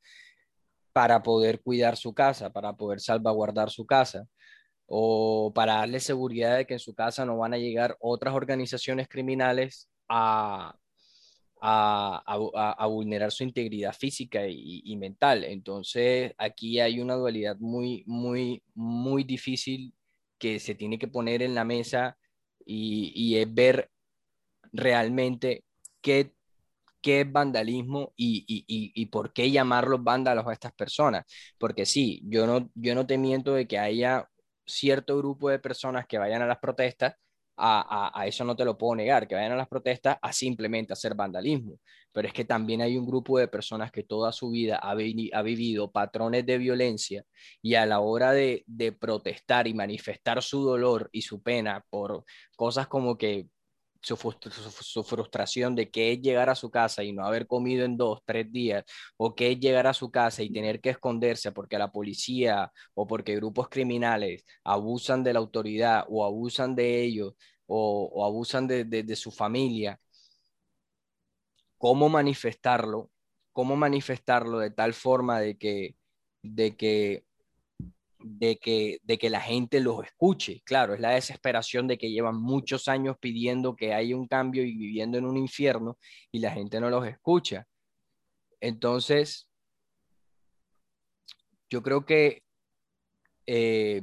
para 0.94 1.22
poder 1.22 1.62
cuidar 1.62 1.98
su 1.98 2.14
casa, 2.14 2.54
para 2.54 2.74
poder 2.78 3.02
salvaguardar 3.02 3.70
su 3.72 3.86
casa 3.86 4.26
o 4.88 5.52
para 5.54 5.76
darle 5.76 6.00
seguridad 6.00 6.58
de 6.58 6.66
que 6.68 6.74
en 6.76 6.80
su 6.80 6.94
casa 6.96 7.26
no 7.26 7.38
van 7.38 7.54
a 7.54 7.58
llegar 7.58 7.98
otras 8.00 8.34
organizaciones 8.36 9.08
criminales 9.08 9.90
a, 11.62 12.24
a, 12.26 12.76
a- 12.78 12.86
vulnerar 12.88 13.32
su 13.32 13.44
integridad 13.44 13.94
física 13.94 14.48
y, 14.48 14.82
y 14.86 14.98
mental. 14.98 15.44
Entonces, 15.44 16.34
aquí 16.38 16.80
hay 16.80 17.00
una 17.02 17.16
dualidad 17.16 17.58
muy, 17.60 18.04
muy, 18.08 18.64
muy 18.76 19.24
difícil 19.24 19.94
que 20.38 20.60
se 20.60 20.76
tiene 20.76 21.00
que 21.00 21.08
poner 21.08 21.42
en 21.42 21.56
la 21.56 21.64
mesa 21.64 22.18
y, 22.66 23.12
y 23.16 23.38
es 23.40 23.52
ver 23.54 23.90
realmente 24.74 25.64
qué, 26.02 26.34
qué 27.02 27.22
es 27.22 27.32
vandalismo 27.32 28.14
y, 28.16 28.46
y, 28.48 28.66
y, 28.68 28.92
y 28.96 29.06
por 29.08 29.34
qué 29.34 29.52
llamarlos 29.52 30.04
vándalos 30.04 30.48
a 30.48 30.54
estas 30.54 30.74
personas. 30.74 31.26
Porque 31.58 31.86
sí, 31.86 32.22
yo 32.26 32.48
no, 32.48 32.70
yo 32.76 32.96
no 32.96 33.06
te 33.08 33.18
miento 33.18 33.54
de 33.56 33.68
que 33.68 33.80
haya 33.80 34.28
cierto 34.66 35.18
grupo 35.18 35.50
de 35.50 35.60
personas 35.60 36.06
que 36.08 36.18
vayan 36.18 36.42
a 36.42 36.48
las 36.48 36.60
protestas, 36.60 37.16
a, 37.58 38.12
a, 38.14 38.28
eso 38.28 38.44
no 38.44 38.56
te 38.56 38.66
lo 38.66 38.78
puedo 38.78 38.96
negar, 38.96 39.28
que 39.28 39.36
vayan 39.36 39.54
a 39.54 39.56
las 39.56 39.68
protestas 39.68 40.18
a 40.22 40.34
simplemente 40.34 40.94
hacer 40.94 41.16
vandalismo, 41.16 41.80
pero 42.12 42.28
es 42.28 42.34
que 42.34 42.46
también 42.46 42.82
hay 42.82 42.98
un 42.98 43.06
grupo 43.06 43.38
de 43.40 43.48
personas 43.48 43.92
que 43.92 44.04
toda 44.04 44.32
su 44.32 44.50
vida 44.50 44.78
ha, 44.78 44.96
vi 44.96 45.30
ha 45.34 45.42
vivido 45.42 45.92
patrones 45.92 46.46
de 46.46 46.58
violencia 46.58 47.24
y 47.62 47.76
a 47.76 47.86
la 47.86 48.00
hora 48.00 48.32
de, 48.32 48.66
protestar 49.00 49.68
y 49.68 49.74
manifestar 49.74 50.42
su 50.42 50.64
dolor 50.64 51.10
y 51.12 51.22
su 51.22 51.42
pena 51.42 51.86
por 51.90 52.24
cosas 52.56 52.88
como 52.88 53.18
que 53.18 53.48
su, 54.06 55.04
frustración 55.04 55.76
de 55.76 55.90
que 55.90 56.14
es 56.14 56.22
llegar 56.22 56.50
a 56.50 56.56
su 56.56 56.70
casa 56.70 57.04
y 57.04 57.12
no 57.14 57.26
haber 57.26 57.48
comido 57.48 57.86
en 57.86 57.98
dos, 57.98 58.22
tres 58.26 58.52
días, 58.52 58.84
o 59.18 59.36
que 59.36 59.52
es 59.52 59.60
llegar 59.60 59.88
a 59.88 59.94
su 59.94 60.12
casa 60.12 60.44
y 60.44 60.52
tener 60.52 60.80
que 60.82 60.92
esconderse 60.92 61.52
porque 61.52 61.78
la 61.78 61.92
policía 61.92 62.72
o 62.94 63.08
porque 63.08 63.36
grupos 63.36 63.70
criminales 63.70 64.46
abusan 64.64 65.24
de 65.24 65.34
la 65.34 65.40
autoridad 65.40 66.06
o 66.10 66.24
abusan 66.26 66.76
de 66.76 67.02
ellos 67.04 67.34
o, 67.66 68.10
o 68.14 68.26
abusan 68.26 68.68
de, 68.68 68.86
de, 68.86 69.04
de 69.04 69.16
su 69.16 69.32
familia, 69.32 70.00
¿cómo 71.78 72.10
manifestarlo? 72.10 73.12
¿Cómo 73.54 73.76
manifestarlo 73.76 74.60
de 74.60 74.72
tal 74.72 74.94
forma 74.94 75.40
de 75.40 75.58
que, 75.58 75.96
de 76.42 76.76
que 76.76 77.25
de 78.28 78.58
que, 78.58 79.00
de 79.04 79.20
que 79.20 79.30
la 79.30 79.40
gente 79.40 79.80
los 79.80 80.04
escuche. 80.04 80.62
Claro, 80.66 80.96
es 80.96 81.00
la 81.00 81.12
desesperación 81.12 81.88
de 81.88 81.98
que 81.98 82.10
llevan 82.10 82.42
muchos 82.42 82.88
años 82.88 83.18
pidiendo 83.20 83.76
que 83.76 83.94
haya 83.94 84.16
un 84.16 84.28
cambio 84.28 84.64
y 84.64 84.76
viviendo 84.76 85.20
en 85.20 85.26
un 85.26 85.38
infierno 85.38 86.00
y 86.32 86.40
la 86.40 86.52
gente 86.52 86.80
no 86.80 86.90
los 86.90 87.06
escucha. 87.08 87.68
Entonces, 88.60 89.48
yo 91.70 91.84
creo 91.84 92.04
que 92.04 92.42
eh, 93.46 94.02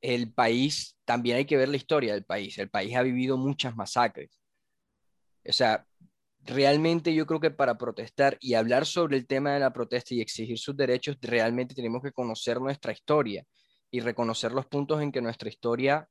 el 0.00 0.32
país, 0.32 0.96
también 1.04 1.36
hay 1.36 1.44
que 1.44 1.56
ver 1.56 1.68
la 1.68 1.76
historia 1.76 2.14
del 2.14 2.24
país. 2.24 2.58
El 2.58 2.68
país 2.68 2.96
ha 2.96 3.02
vivido 3.02 3.36
muchas 3.36 3.76
masacres. 3.76 4.40
O 5.48 5.52
sea, 5.52 5.86
realmente 6.48 7.14
yo 7.14 7.26
creo 7.26 7.40
que 7.40 7.50
para 7.50 7.78
protestar 7.78 8.38
y 8.40 8.54
hablar 8.54 8.86
sobre 8.86 9.16
el 9.16 9.26
tema 9.26 9.52
de 9.52 9.60
la 9.60 9.72
protesta 9.72 10.14
y 10.14 10.20
exigir 10.20 10.58
sus 10.58 10.76
derechos, 10.76 11.18
realmente 11.20 11.74
tenemos 11.74 12.02
que 12.02 12.12
conocer 12.12 12.60
nuestra 12.60 12.92
historia 12.92 13.44
y 13.90 14.00
reconocer 14.00 14.52
los 14.52 14.66
puntos 14.66 15.00
en 15.02 15.12
que 15.12 15.20
nuestra 15.20 15.48
historia 15.48 16.08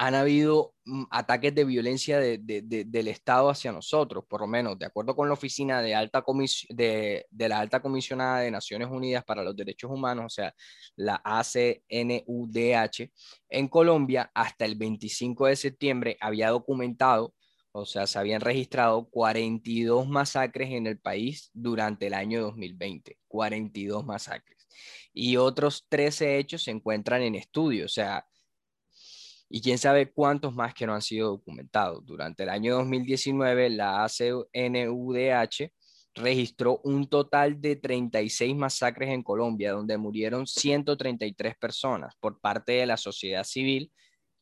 han 0.00 0.14
habido 0.14 0.74
ataques 1.10 1.52
de 1.56 1.64
violencia 1.64 2.20
de, 2.20 2.38
de, 2.38 2.62
de, 2.62 2.84
del 2.84 3.08
Estado 3.08 3.50
hacia 3.50 3.72
nosotros, 3.72 4.24
por 4.28 4.40
lo 4.42 4.46
menos, 4.46 4.78
de 4.78 4.86
acuerdo 4.86 5.16
con 5.16 5.26
la 5.26 5.34
oficina 5.34 5.82
de, 5.82 5.94
alta 5.96 6.24
de, 6.68 7.26
de 7.28 7.48
la 7.48 7.58
Alta 7.58 7.82
Comisionada 7.82 8.40
de 8.40 8.50
Naciones 8.52 8.88
Unidas 8.88 9.24
para 9.24 9.42
los 9.42 9.56
Derechos 9.56 9.90
Humanos, 9.90 10.26
o 10.26 10.28
sea, 10.28 10.54
la 10.94 11.20
ACNUDH, 11.24 13.10
en 13.48 13.68
Colombia, 13.68 14.30
hasta 14.34 14.64
el 14.64 14.76
25 14.76 15.46
de 15.46 15.56
septiembre 15.56 16.16
había 16.20 16.50
documentado 16.50 17.34
o 17.72 17.84
sea, 17.84 18.06
se 18.06 18.18
habían 18.18 18.40
registrado 18.40 19.08
42 19.08 20.08
masacres 20.08 20.70
en 20.70 20.86
el 20.86 20.98
país 20.98 21.50
durante 21.52 22.06
el 22.06 22.14
año 22.14 22.42
2020, 22.42 23.18
42 23.28 24.04
masacres. 24.04 24.66
Y 25.12 25.36
otros 25.36 25.86
13 25.88 26.38
hechos 26.38 26.62
se 26.64 26.70
encuentran 26.70 27.22
en 27.22 27.34
estudio, 27.34 27.86
o 27.86 27.88
sea, 27.88 28.26
y 29.50 29.62
quién 29.62 29.78
sabe 29.78 30.12
cuántos 30.12 30.54
más 30.54 30.74
que 30.74 30.86
no 30.86 30.94
han 30.94 31.02
sido 31.02 31.30
documentados. 31.30 32.04
Durante 32.04 32.42
el 32.42 32.50
año 32.50 32.76
2019, 32.76 33.70
la 33.70 34.04
ACNUDH 34.04 35.72
registró 36.14 36.80
un 36.84 37.08
total 37.08 37.60
de 37.60 37.76
36 37.76 38.54
masacres 38.56 39.10
en 39.10 39.22
Colombia, 39.22 39.72
donde 39.72 39.96
murieron 39.96 40.46
133 40.46 41.56
personas 41.56 42.14
por 42.20 42.40
parte 42.40 42.72
de 42.72 42.86
la 42.86 42.96
sociedad 42.96 43.44
civil 43.44 43.90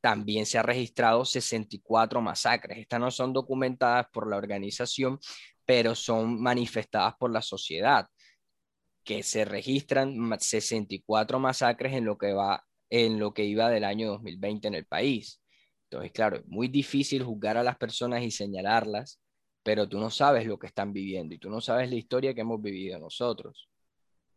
también 0.07 0.47
se 0.47 0.57
ha 0.57 0.63
registrado 0.63 1.25
64 1.25 2.21
masacres. 2.21 2.79
Estas 2.79 3.01
no 3.01 3.11
son 3.11 3.33
documentadas 3.33 4.07
por 4.13 4.31
la 4.31 4.37
organización, 4.37 5.19
pero 5.65 5.97
son 5.97 6.41
manifestadas 6.41 7.17
por 7.17 7.33
la 7.33 7.43
sociedad, 7.43 8.07
que 9.03 9.25
se 9.25 9.45
registran 9.45 10.15
64 10.39 11.41
masacres 11.41 11.93
en 11.95 12.05
lo 12.05 12.17
que 12.17 12.33
va 12.33 12.65
en 12.89 13.19
lo 13.19 13.35
que 13.35 13.47
iba 13.47 13.69
del 13.69 13.83
año 13.83 14.11
2020 14.11 14.69
en 14.69 14.75
el 14.75 14.87
país. 14.87 15.43
Entonces, 15.91 16.13
claro, 16.13 16.37
es 16.37 16.47
muy 16.47 16.69
difícil 16.69 17.25
juzgar 17.25 17.57
a 17.57 17.65
las 17.65 17.77
personas 17.77 18.23
y 18.23 18.31
señalarlas, 18.31 19.21
pero 19.65 19.89
tú 19.89 19.99
no 19.99 20.11
sabes 20.11 20.47
lo 20.47 20.57
que 20.57 20.69
están 20.69 20.93
viviendo 20.93 21.35
y 21.35 21.39
tú 21.39 21.51
no 21.51 21.61
sabes 21.61 21.91
la 21.91 21.97
historia 21.97 22.33
que 22.33 22.43
hemos 22.43 22.63
vivido 22.63 23.01
nosotros. 23.01 23.69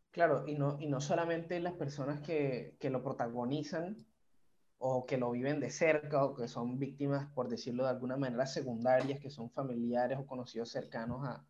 Claro, 0.09 0.47
y 0.47 0.55
no, 0.55 0.77
y 0.79 0.87
no 0.87 0.99
solamente 0.99 1.59
las 1.59 1.73
personas 1.73 2.21
que, 2.21 2.75
que 2.79 2.89
lo 2.89 3.03
protagonizan, 3.03 4.08
o 4.79 5.05
que 5.05 5.17
lo 5.17 5.31
viven 5.31 5.59
de 5.59 5.69
cerca 5.69 6.23
o 6.25 6.35
que 6.35 6.47
son 6.47 6.79
víctimas, 6.79 7.31
por 7.33 7.49
decirlo 7.49 7.83
de 7.83 7.89
alguna 7.91 8.17
manera, 8.17 8.45
secundarias, 8.45 9.19
que 9.19 9.29
son 9.29 9.49
familiares 9.51 10.17
o 10.19 10.25
conocidos 10.25 10.69
cercanos 10.69 11.25
a, 11.27 11.45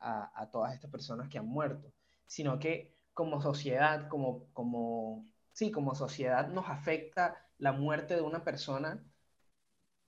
a, 0.00 0.42
a 0.42 0.50
todas 0.50 0.74
estas 0.74 0.90
personas 0.90 1.28
que 1.28 1.38
han 1.38 1.46
muerto, 1.46 1.92
sino 2.26 2.58
que 2.58 2.94
como 3.14 3.40
sociedad, 3.40 4.08
como, 4.08 4.48
como, 4.52 5.26
sí, 5.52 5.70
como 5.70 5.94
sociedad 5.94 6.48
nos 6.48 6.68
afecta 6.68 7.48
la 7.58 7.72
muerte 7.72 8.14
de 8.16 8.22
una 8.22 8.44
persona, 8.44 9.02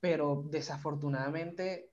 pero 0.00 0.44
desafortunadamente 0.50 1.90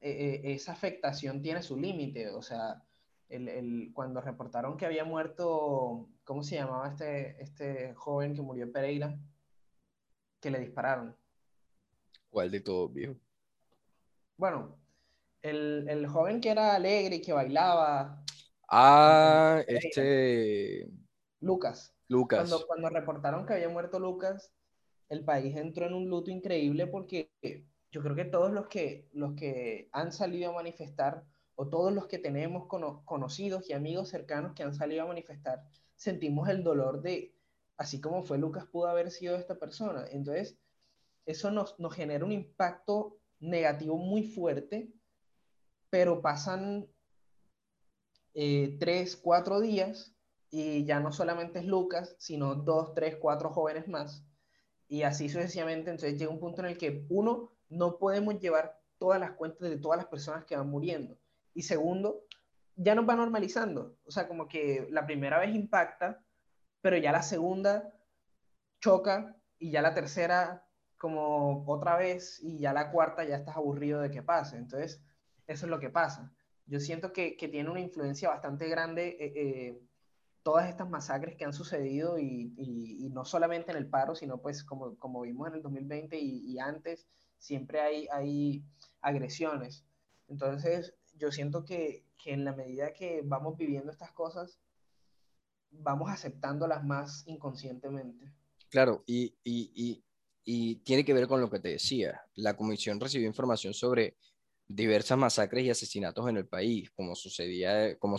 eh, 0.00 0.42
esa 0.44 0.72
afectación 0.72 1.42
tiene 1.42 1.62
su 1.62 1.76
límite, 1.78 2.30
o 2.30 2.42
sea, 2.42 2.82
el, 3.28 3.48
el, 3.48 3.90
cuando 3.94 4.20
reportaron 4.20 4.76
que 4.76 4.86
había 4.86 5.04
muerto, 5.04 6.08
¿cómo 6.24 6.42
se 6.42 6.56
llamaba 6.56 6.88
este, 6.88 7.42
este 7.42 7.94
joven 7.94 8.34
que 8.34 8.42
murió 8.42 8.64
en 8.64 8.72
Pereira? 8.72 9.18
Que 10.40 10.50
le 10.50 10.60
dispararon. 10.60 11.16
¿Cuál 12.30 12.50
de 12.50 12.60
todos, 12.60 12.92
viejo? 12.92 13.14
Bueno, 14.36 14.76
el, 15.42 15.86
el, 15.88 16.06
joven 16.06 16.40
que 16.40 16.50
era 16.50 16.74
alegre 16.74 17.16
y 17.16 17.22
que 17.22 17.32
bailaba. 17.32 18.22
Ah, 18.68 19.62
este. 19.66 20.88
Lucas. 21.40 21.94
Lucas. 22.08 22.48
Cuando, 22.48 22.66
cuando 22.66 22.88
reportaron 22.90 23.46
que 23.46 23.54
había 23.54 23.68
muerto 23.68 23.98
Lucas, 23.98 24.52
el 25.08 25.24
país 25.24 25.56
entró 25.56 25.86
en 25.86 25.94
un 25.94 26.08
luto 26.08 26.30
increíble 26.30 26.86
porque 26.86 27.30
yo 27.90 28.02
creo 28.02 28.14
que 28.14 28.24
todos 28.24 28.52
los 28.52 28.66
que, 28.66 29.08
los 29.12 29.34
que 29.34 29.88
han 29.92 30.12
salido 30.12 30.50
a 30.50 30.54
manifestar, 30.54 31.24
o 31.54 31.68
todos 31.68 31.92
los 31.92 32.06
que 32.06 32.18
tenemos 32.18 32.66
cono 32.66 33.02
conocidos 33.06 33.68
y 33.70 33.72
amigos 33.72 34.10
cercanos 34.10 34.52
que 34.52 34.62
han 34.62 34.74
salido 34.74 35.04
a 35.04 35.06
manifestar, 35.06 35.64
sentimos 35.94 36.48
el 36.48 36.62
dolor 36.62 37.00
de, 37.00 37.34
así 37.76 38.00
como 38.00 38.22
fue 38.22 38.38
Lucas, 38.38 38.66
pudo 38.66 38.88
haber 38.88 39.10
sido 39.10 39.36
esta 39.36 39.56
persona. 39.56 40.06
Entonces, 40.10 40.58
eso 41.24 41.50
nos, 41.50 41.78
nos 41.78 41.94
genera 41.94 42.24
un 42.24 42.32
impacto 42.32 43.18
negativo 43.40 43.96
muy 43.96 44.22
fuerte, 44.22 44.92
pero 45.90 46.22
pasan 46.22 46.88
eh, 48.34 48.76
tres, 48.78 49.16
cuatro 49.16 49.60
días 49.60 50.14
y 50.50 50.84
ya 50.84 51.00
no 51.00 51.12
solamente 51.12 51.58
es 51.58 51.64
Lucas, 51.66 52.16
sino 52.18 52.54
dos, 52.54 52.94
tres, 52.94 53.16
cuatro 53.16 53.50
jóvenes 53.50 53.88
más 53.88 54.24
y 54.88 55.02
así 55.02 55.28
sucesivamente. 55.28 55.90
Entonces 55.90 56.18
llega 56.18 56.30
un 56.30 56.40
punto 56.40 56.60
en 56.62 56.68
el 56.68 56.78
que, 56.78 57.06
uno, 57.08 57.52
no 57.68 57.98
podemos 57.98 58.38
llevar 58.38 58.80
todas 58.98 59.20
las 59.20 59.32
cuentas 59.32 59.68
de 59.68 59.78
todas 59.78 59.98
las 59.98 60.06
personas 60.06 60.44
que 60.44 60.56
van 60.56 60.68
muriendo. 60.68 61.18
Y 61.54 61.62
segundo, 61.62 62.24
ya 62.76 62.94
nos 62.94 63.08
va 63.08 63.16
normalizando. 63.16 63.96
O 64.04 64.10
sea, 64.10 64.28
como 64.28 64.48
que 64.48 64.86
la 64.90 65.06
primera 65.06 65.38
vez 65.38 65.54
impacta, 65.54 66.22
pero 66.86 66.98
ya 66.98 67.10
la 67.10 67.22
segunda 67.22 67.92
choca 68.78 69.34
y 69.58 69.72
ya 69.72 69.82
la 69.82 69.92
tercera 69.92 70.64
como 70.96 71.64
otra 71.66 71.96
vez 71.96 72.38
y 72.44 72.60
ya 72.60 72.72
la 72.72 72.92
cuarta 72.92 73.24
ya 73.24 73.34
estás 73.34 73.56
aburrido 73.56 74.00
de 74.00 74.12
que 74.12 74.22
pase. 74.22 74.56
Entonces, 74.56 75.02
eso 75.48 75.66
es 75.66 75.70
lo 75.70 75.80
que 75.80 75.90
pasa. 75.90 76.32
Yo 76.64 76.78
siento 76.78 77.12
que, 77.12 77.36
que 77.36 77.48
tiene 77.48 77.70
una 77.70 77.80
influencia 77.80 78.28
bastante 78.28 78.68
grande 78.68 79.16
eh, 79.18 79.32
eh, 79.34 79.82
todas 80.44 80.68
estas 80.68 80.88
masacres 80.88 81.34
que 81.34 81.44
han 81.44 81.52
sucedido 81.52 82.20
y, 82.20 82.54
y, 82.56 83.08
no 83.10 83.24
solamente 83.24 83.72
en 83.72 83.78
el 83.78 83.88
paro, 83.88 84.14
sino 84.14 84.40
pues 84.40 84.62
como, 84.62 84.96
como 84.96 85.22
vimos 85.22 85.48
en 85.48 85.54
el 85.54 85.62
2020 85.62 86.16
y, 86.20 86.52
y 86.52 86.60
antes, 86.60 87.08
siempre 87.36 87.80
hay, 87.80 88.06
hay 88.12 88.62
agresiones. 89.00 89.84
Entonces, 90.28 90.94
yo 91.16 91.32
siento 91.32 91.64
que, 91.64 92.04
que 92.16 92.32
en 92.32 92.44
la 92.44 92.54
medida 92.54 92.92
que 92.92 93.22
vamos 93.24 93.56
viviendo 93.56 93.90
estas 93.90 94.12
cosas, 94.12 94.60
vamos 95.80 96.10
aceptándolas 96.10 96.84
más 96.84 97.24
inconscientemente. 97.26 98.32
Claro, 98.68 99.04
y, 99.06 99.34
y, 99.44 100.02
y, 100.44 100.76
tiene 100.76 101.04
que 101.04 101.14
ver 101.14 101.26
con 101.26 101.40
lo 101.40 101.50
que 101.50 101.60
te 101.60 101.70
decía. 101.70 102.20
La 102.34 102.56
comisión 102.56 103.00
recibió 103.00 103.26
información 103.26 103.74
sobre 103.74 104.16
diversas 104.66 105.16
masacres 105.16 105.64
y 105.64 105.70
asesinatos 105.70 106.28
en 106.28 106.36
el 106.38 106.46
país, 106.46 106.90
como 106.90 107.14
sucedía, 107.14 107.96
como, 107.98 108.16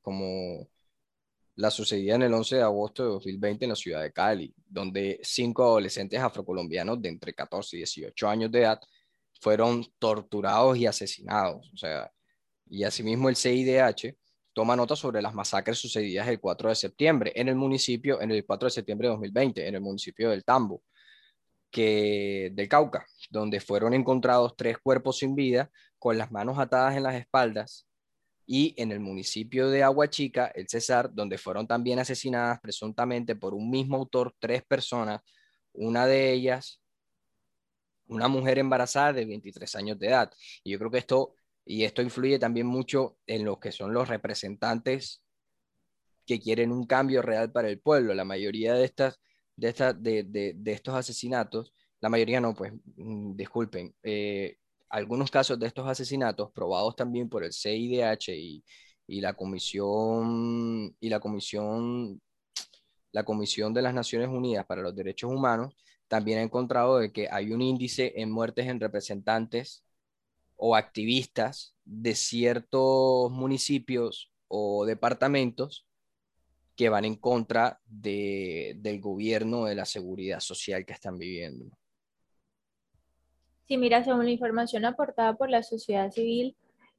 como 0.00 0.68
la 1.56 1.70
sucedía 1.70 2.14
en 2.14 2.22
el 2.22 2.34
11 2.34 2.56
de 2.56 2.62
agosto 2.62 3.02
de 3.02 3.10
2020 3.10 3.64
en 3.64 3.68
la 3.68 3.76
ciudad 3.76 4.02
de 4.02 4.12
Cali, 4.12 4.54
donde 4.66 5.20
cinco 5.22 5.64
adolescentes 5.64 6.20
afrocolombianos 6.20 7.00
de 7.00 7.10
entre 7.10 7.34
14 7.34 7.76
y 7.76 7.80
18 7.80 8.28
años 8.28 8.50
de 8.50 8.60
edad 8.60 8.80
fueron 9.40 9.84
torturados 9.98 10.78
y 10.78 10.86
asesinados. 10.86 11.70
O 11.74 11.76
sea, 11.76 12.10
y 12.66 12.84
asimismo 12.84 13.28
el 13.28 13.36
CIDH 13.36 14.16
toma 14.52 14.76
nota 14.76 14.96
sobre 14.96 15.22
las 15.22 15.34
masacres 15.34 15.78
sucedidas 15.78 16.28
el 16.28 16.40
4 16.40 16.68
de 16.68 16.74
septiembre 16.74 17.32
en 17.34 17.48
el 17.48 17.56
municipio, 17.56 18.20
en 18.20 18.30
el 18.30 18.44
4 18.44 18.66
de 18.66 18.70
septiembre 18.70 19.08
de 19.08 19.12
2020, 19.12 19.66
en 19.66 19.74
el 19.74 19.80
municipio 19.80 20.30
del 20.30 20.44
Tambo, 20.44 20.82
que, 21.70 22.50
del 22.54 22.68
Cauca, 22.68 23.06
donde 23.30 23.60
fueron 23.60 23.94
encontrados 23.94 24.54
tres 24.56 24.78
cuerpos 24.78 25.18
sin 25.18 25.34
vida 25.34 25.70
con 25.98 26.18
las 26.18 26.30
manos 26.30 26.58
atadas 26.58 26.96
en 26.96 27.02
las 27.04 27.14
espaldas, 27.14 27.86
y 28.44 28.74
en 28.76 28.90
el 28.92 29.00
municipio 29.00 29.70
de 29.70 29.84
Aguachica, 29.84 30.48
el 30.48 30.68
Cesar, 30.68 31.14
donde 31.14 31.38
fueron 31.38 31.66
también 31.66 32.00
asesinadas 32.00 32.60
presuntamente 32.60 33.36
por 33.36 33.54
un 33.54 33.70
mismo 33.70 33.96
autor 33.96 34.34
tres 34.38 34.64
personas, 34.64 35.22
una 35.72 36.06
de 36.06 36.32
ellas 36.32 36.82
una 38.12 38.28
mujer 38.28 38.58
embarazada 38.58 39.12
de 39.12 39.24
23 39.24 39.74
años 39.76 39.98
de 39.98 40.08
edad. 40.08 40.32
Y 40.62 40.72
yo 40.72 40.78
creo 40.78 40.90
que 40.90 40.98
esto 40.98 41.34
y 41.64 41.84
esto 41.84 42.02
influye 42.02 42.38
también 42.38 42.66
mucho 42.66 43.18
en 43.26 43.44
lo 43.44 43.60
que 43.60 43.72
son 43.72 43.94
los 43.94 44.08
representantes 44.08 45.22
que 46.26 46.40
quieren 46.40 46.72
un 46.72 46.86
cambio 46.86 47.22
real 47.22 47.52
para 47.52 47.68
el 47.68 47.80
pueblo. 47.80 48.14
La 48.14 48.24
mayoría 48.24 48.74
de, 48.74 48.84
estas, 48.84 49.20
de, 49.56 49.68
estas, 49.68 50.02
de, 50.02 50.24
de, 50.24 50.72
estos 50.72 50.94
asesinatos, 50.94 51.72
la 52.00 52.08
mayoría 52.08 52.40
no, 52.40 52.54
pues 52.54 52.72
mm, 52.96 53.36
disculpen, 53.36 53.94
eh, 54.02 54.56
algunos 54.88 55.30
casos 55.30 55.58
de 55.58 55.66
estos 55.66 55.88
asesinatos 55.88 56.50
probados 56.52 56.96
también 56.96 57.28
por 57.28 57.44
el 57.44 57.52
CIDH 57.52 58.28
y, 58.28 58.64
y 59.06 59.20
la 59.20 59.34
comisión 59.34 60.94
y 61.00 61.08
la 61.08 61.20
comisión 61.20 62.20
la 63.12 63.24
comisión 63.24 63.74
de 63.74 63.82
las 63.82 63.94
Naciones 63.94 64.28
Unidas 64.28 64.64
para 64.66 64.82
los 64.82 64.94
Derechos 64.96 65.30
Humanos 65.30 65.76
también 66.08 66.38
ha 66.38 66.42
encontrado 66.42 66.98
de 66.98 67.12
que 67.12 67.28
hay 67.30 67.52
un 67.52 67.62
índice 67.62 68.12
en 68.16 68.30
muertes 68.30 68.66
en 68.66 68.80
representantes 68.80 69.84
o 70.64 70.76
activistas 70.76 71.74
de 71.84 72.14
ciertos 72.14 73.32
municipios 73.32 74.30
o 74.46 74.86
departamentos 74.86 75.88
que 76.76 76.88
van 76.88 77.04
en 77.04 77.16
contra 77.16 77.80
de, 77.84 78.74
del 78.76 79.00
gobierno 79.00 79.64
de 79.64 79.74
la 79.74 79.84
seguridad 79.84 80.38
social 80.38 80.86
que 80.86 80.92
están 80.92 81.18
viviendo. 81.18 81.76
Sí, 83.66 83.76
mira, 83.76 84.04
según 84.04 84.24
la 84.24 84.30
información 84.30 84.84
aportada 84.84 85.34
por 85.34 85.50
la 85.50 85.64
sociedad 85.64 86.12
civil, 86.12 86.54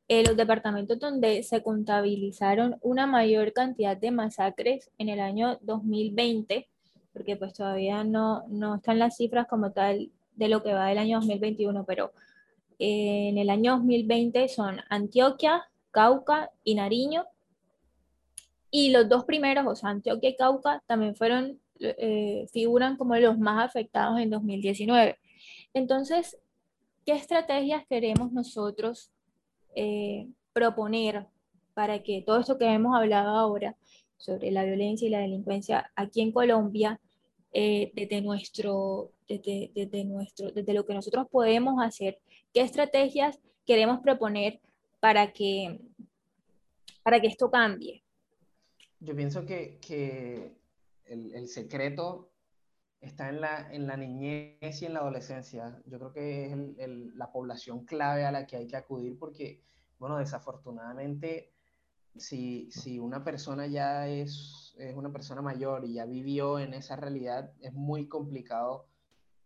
eh, 0.09 0.25
los 0.25 0.35
departamentos 0.35 0.99
donde 0.99 1.41
se 1.43 1.63
contabilizaron 1.63 2.75
una 2.81 3.07
mayor 3.07 3.53
cantidad 3.53 3.95
de 3.95 4.11
masacres 4.11 4.91
en 4.97 5.07
el 5.07 5.21
año 5.21 5.57
2020, 5.61 6.67
porque 7.13 7.37
pues 7.37 7.53
todavía 7.53 8.03
no, 8.03 8.45
no 8.49 8.75
están 8.75 8.99
las 8.99 9.15
cifras 9.15 9.47
como 9.47 9.71
tal 9.71 10.11
de 10.35 10.49
lo 10.49 10.61
que 10.61 10.73
va 10.73 10.87
del 10.87 10.97
año 10.97 11.21
2021, 11.21 11.85
pero 11.85 12.11
en 12.85 13.37
el 13.37 13.49
año 13.49 13.77
2020 13.77 14.49
son 14.49 14.81
Antioquia, 14.89 15.69
Cauca 15.91 16.51
y 16.65 16.75
Nariño. 16.75 17.25
Y 18.69 18.91
los 18.91 19.07
dos 19.07 19.23
primeros, 19.23 19.65
o 19.65 19.73
sea, 19.73 19.91
Antioquia 19.91 20.31
y 20.31 20.35
Cauca, 20.35 20.83
también 20.85 21.15
fueron, 21.15 21.61
eh, 21.79 22.45
figuran 22.51 22.97
como 22.97 23.15
los 23.15 23.39
más 23.39 23.63
afectados 23.63 24.19
en 24.19 24.29
2019. 24.29 25.17
Entonces, 25.73 26.37
¿qué 27.05 27.13
estrategias 27.13 27.85
queremos 27.87 28.33
nosotros 28.33 29.11
eh, 29.75 30.27
proponer 30.51 31.25
para 31.73 32.03
que 32.03 32.21
todo 32.21 32.39
esto 32.41 32.57
que 32.57 32.65
hemos 32.65 32.97
hablado 32.97 33.29
ahora 33.29 33.77
sobre 34.17 34.51
la 34.51 34.65
violencia 34.65 35.07
y 35.07 35.11
la 35.11 35.19
delincuencia 35.19 35.89
aquí 35.95 36.19
en 36.19 36.33
Colombia, 36.33 36.99
eh, 37.53 37.93
desde, 37.95 38.21
nuestro, 38.21 39.11
desde, 39.25 39.71
desde, 39.73 40.03
nuestro, 40.03 40.51
desde 40.51 40.73
lo 40.73 40.85
que 40.85 40.93
nosotros 40.93 41.27
podemos 41.31 41.81
hacer, 41.81 42.19
¿Qué 42.53 42.61
estrategias 42.61 43.39
queremos 43.65 43.99
proponer 44.01 44.61
para 44.99 45.33
que, 45.33 45.81
para 47.01 47.19
que 47.19 47.27
esto 47.27 47.49
cambie? 47.49 48.03
Yo 48.99 49.15
pienso 49.15 49.43
que, 49.43 49.79
el, 51.05 51.47
secreto 51.47 52.31
está 53.01 53.29
en 53.29 53.41
la, 53.41 53.73
en 53.73 53.87
la 53.87 53.97
niñez 53.97 54.81
y 54.81 54.85
en 54.85 54.93
la 54.93 54.99
adolescencia. 54.99 55.81
Yo 55.87 55.97
creo 55.97 56.13
que 56.13 56.45
es 56.45 56.89
la 57.15 57.31
población 57.31 57.85
clave 57.85 58.23
a 58.23 58.31
la 58.31 58.45
que 58.45 58.57
hay 58.57 58.67
que 58.67 58.77
acudir 58.77 59.17
porque, 59.17 59.63
bueno, 59.97 60.19
desafortunadamente, 60.19 61.51
si, 62.15 62.71
si 62.71 62.99
una 62.99 63.23
persona 63.23 63.65
ya 63.65 64.07
es, 64.07 64.75
es, 64.77 64.95
una 64.95 65.11
persona 65.11 65.41
mayor 65.41 65.85
y 65.85 65.93
ya 65.93 66.05
vivió 66.05 66.59
en 66.59 66.75
esa 66.75 66.95
realidad, 66.95 67.51
es 67.61 67.73
muy 67.73 68.07
complicado 68.07 68.92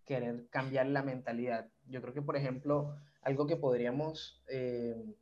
querer 0.07 0.47
cambiar 0.49 0.87
la 0.87 1.03
mentalidad. 1.03 1.69
Yo 1.85 2.01
creo 2.01 2.13
que, 2.13 2.21
por 2.23 2.35
ejemplo, 2.35 2.95
algo 3.21 3.45
que 3.45 3.57
podríamos 3.57 4.41
eh, 4.47 5.15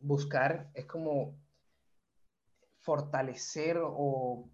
buscar 0.00 0.70
es 0.74 0.84
como 0.84 1.34
fortalecer 2.80 3.78
o 3.80 4.50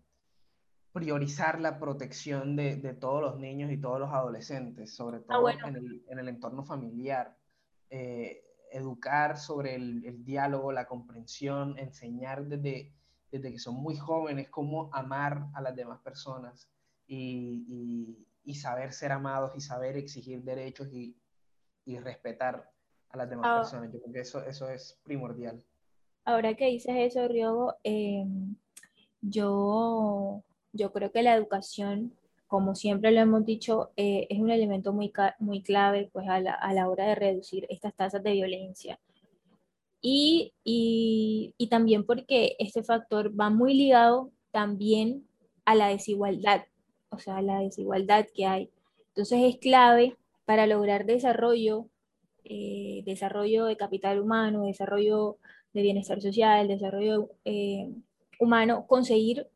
priorizar 0.92 1.60
la 1.60 1.78
protección 1.78 2.54
de, 2.54 2.76
de, 2.76 2.92
todos 2.92 3.22
los 3.22 3.38
niños 3.38 3.72
y 3.72 3.80
todos 3.80 3.98
los 3.98 4.12
adolescentes, 4.12 4.94
sobre 4.94 5.18
ah, 5.18 5.22
todo 5.28 5.48
en, 5.48 5.76
el, 5.76 6.04
en, 6.08 6.18
el, 6.18 6.28
entorno 6.28 6.64
familiar. 6.64 7.36
Eh, 7.90 8.44
educar 8.70 9.38
sobre 9.38 9.74
el, 9.76 10.04
el, 10.04 10.24
diálogo, 10.24 10.72
la 10.72 10.86
comprensión, 10.86 11.78
enseñar 11.78 12.44
desde, 12.44 12.92
desde 13.32 13.52
que 13.52 13.58
son 13.58 13.76
muy 13.76 13.96
jóvenes 13.96 14.50
cómo 14.50 14.90
amar 14.92 15.46
a 15.54 15.62
las 15.62 15.74
demás 15.74 16.00
personas 16.00 16.68
y, 17.06 17.64
y, 17.66 18.27
y 18.48 18.54
saber 18.54 18.94
ser 18.94 19.12
amados 19.12 19.52
y 19.54 19.60
saber 19.60 19.98
exigir 19.98 20.42
derechos 20.42 20.88
y, 20.90 21.14
y 21.84 21.98
respetar 21.98 22.72
a 23.10 23.16
las 23.18 23.28
demás 23.28 23.46
ah. 23.46 23.56
personas. 23.60 23.92
Yo 23.92 24.00
creo 24.00 24.12
que 24.14 24.20
eso, 24.20 24.42
eso 24.42 24.70
es 24.70 24.98
primordial. 25.04 25.62
Ahora 26.24 26.54
que 26.54 26.64
dices 26.64 26.94
eso, 26.96 27.28
Riogo, 27.28 27.74
em, 27.84 28.56
yo, 29.20 30.42
yo 30.72 30.92
creo 30.92 31.12
que 31.12 31.22
la 31.22 31.34
educación, 31.34 32.14
como 32.46 32.74
siempre 32.74 33.10
lo 33.10 33.20
hemos 33.20 33.44
dicho, 33.44 33.90
eh, 33.96 34.26
es 34.30 34.38
un 34.38 34.50
elemento 34.50 34.94
muy, 34.94 35.12
muy 35.40 35.62
clave 35.62 36.08
pues, 36.10 36.26
a, 36.26 36.40
la, 36.40 36.54
a 36.54 36.72
la 36.72 36.88
hora 36.88 37.04
de 37.06 37.16
reducir 37.16 37.66
estas 37.68 37.94
tasas 37.94 38.22
de 38.22 38.32
violencia. 38.32 38.98
Y, 40.00 40.54
y, 40.64 41.54
y, 41.58 41.68
también 41.68 42.06
porque 42.06 42.56
este 42.58 42.82
factor 42.82 43.38
va 43.38 43.50
muy 43.50 43.74
ligado 43.74 44.30
también 44.52 45.28
a 45.66 45.74
la 45.74 45.88
desigualdad, 45.88 46.62
o 47.10 47.18
sea, 47.18 47.42
la 47.42 47.60
desigualdad 47.60 48.26
que 48.34 48.46
hay. 48.46 48.70
Entonces 49.08 49.40
es 49.42 49.56
clave 49.58 50.16
para 50.44 50.66
lograr 50.66 51.06
desarrollo 51.06 51.88
eh, 52.50 53.02
desarrollo 53.04 53.66
de 53.66 53.76
capital 53.76 54.20
humano, 54.20 54.64
desarrollo 54.64 55.36
de 55.74 55.82
bienestar 55.82 56.22
social, 56.22 56.66
desarrollo 56.66 57.28
eh, 57.44 57.90
humano, 58.40 58.86
conseguir 58.86 59.48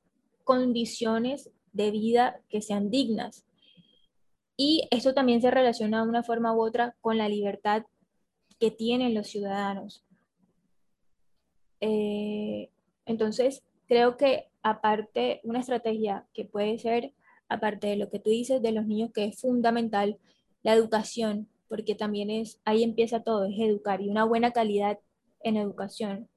condiciones 0.44 1.50
de 1.72 1.90
vida 1.90 2.42
que 2.50 2.60
sean 2.60 2.90
dignas. 2.90 3.46
Y 4.58 4.88
esto 4.90 5.14
también 5.14 5.40
se 5.40 5.50
relaciona 5.50 6.02
de 6.02 6.08
una 6.10 6.22
forma 6.22 6.54
u 6.54 6.62
otra 6.62 6.94
con 7.00 7.16
la 7.16 7.30
libertad 7.30 7.84
que 8.60 8.70
tienen 8.70 9.14
los 9.14 9.28
ciudadanos. 9.28 10.04
Eh, 11.80 12.68
entonces, 13.06 13.62
creo 13.88 14.18
que 14.18 14.50
aparte, 14.62 15.40
una 15.44 15.60
estrategia 15.60 16.26
que 16.34 16.44
puede 16.44 16.78
ser 16.78 17.14
aparte 17.52 17.86
de 17.88 17.96
lo 17.96 18.10
que 18.10 18.18
tú 18.18 18.30
dices 18.30 18.62
de 18.62 18.72
los 18.72 18.86
niños, 18.86 19.10
que 19.12 19.24
es 19.24 19.40
fundamental, 19.40 20.18
la 20.62 20.74
educación, 20.74 21.48
porque 21.68 21.94
también 21.94 22.30
es, 22.30 22.60
ahí 22.64 22.82
empieza 22.82 23.22
todo, 23.22 23.44
es 23.44 23.58
educar 23.58 24.00
y 24.00 24.08
una 24.08 24.24
buena 24.24 24.52
calidad 24.52 24.98
en 25.40 25.56
educación. 25.56 26.28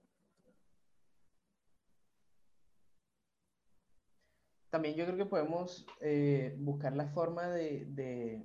También 4.69 4.95
yo 4.95 5.05
creo 5.05 5.17
que 5.17 5.25
podemos 5.25 5.85
eh, 6.01 6.55
buscar 6.57 6.95
la 6.95 7.07
forma 7.07 7.47
de, 7.47 8.43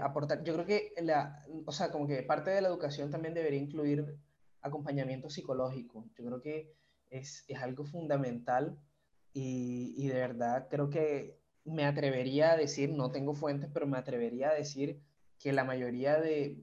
aportar, 0.00 0.44
yo 0.44 0.54
creo 0.54 0.66
que 0.66 0.94
la, 1.02 1.44
o 1.66 1.72
sea, 1.72 1.90
como 1.90 2.06
que 2.06 2.22
parte 2.22 2.50
de 2.50 2.62
la 2.62 2.68
educación 2.68 3.10
también 3.10 3.34
debería 3.34 3.60
incluir 3.60 4.16
acompañamiento 4.62 5.28
psicológico. 5.28 6.06
Yo 6.16 6.24
creo 6.24 6.40
que 6.40 6.72
es 7.10 7.44
algo 7.60 7.84
fundamental 7.84 8.78
y, 9.34 10.08
de 10.08 10.14
verdad 10.14 10.68
creo 10.70 10.90
que 10.90 11.38
me 11.64 11.84
atrevería 11.84 12.52
a 12.52 12.56
decir, 12.56 12.90
no 12.90 13.10
tengo 13.10 13.34
fuentes, 13.34 13.70
pero 13.72 13.86
me 13.86 13.98
atrevería 13.98 14.50
a 14.50 14.54
decir 14.54 15.00
que 15.38 15.52
la 15.52 15.64
mayoría 15.64 16.20
de, 16.20 16.58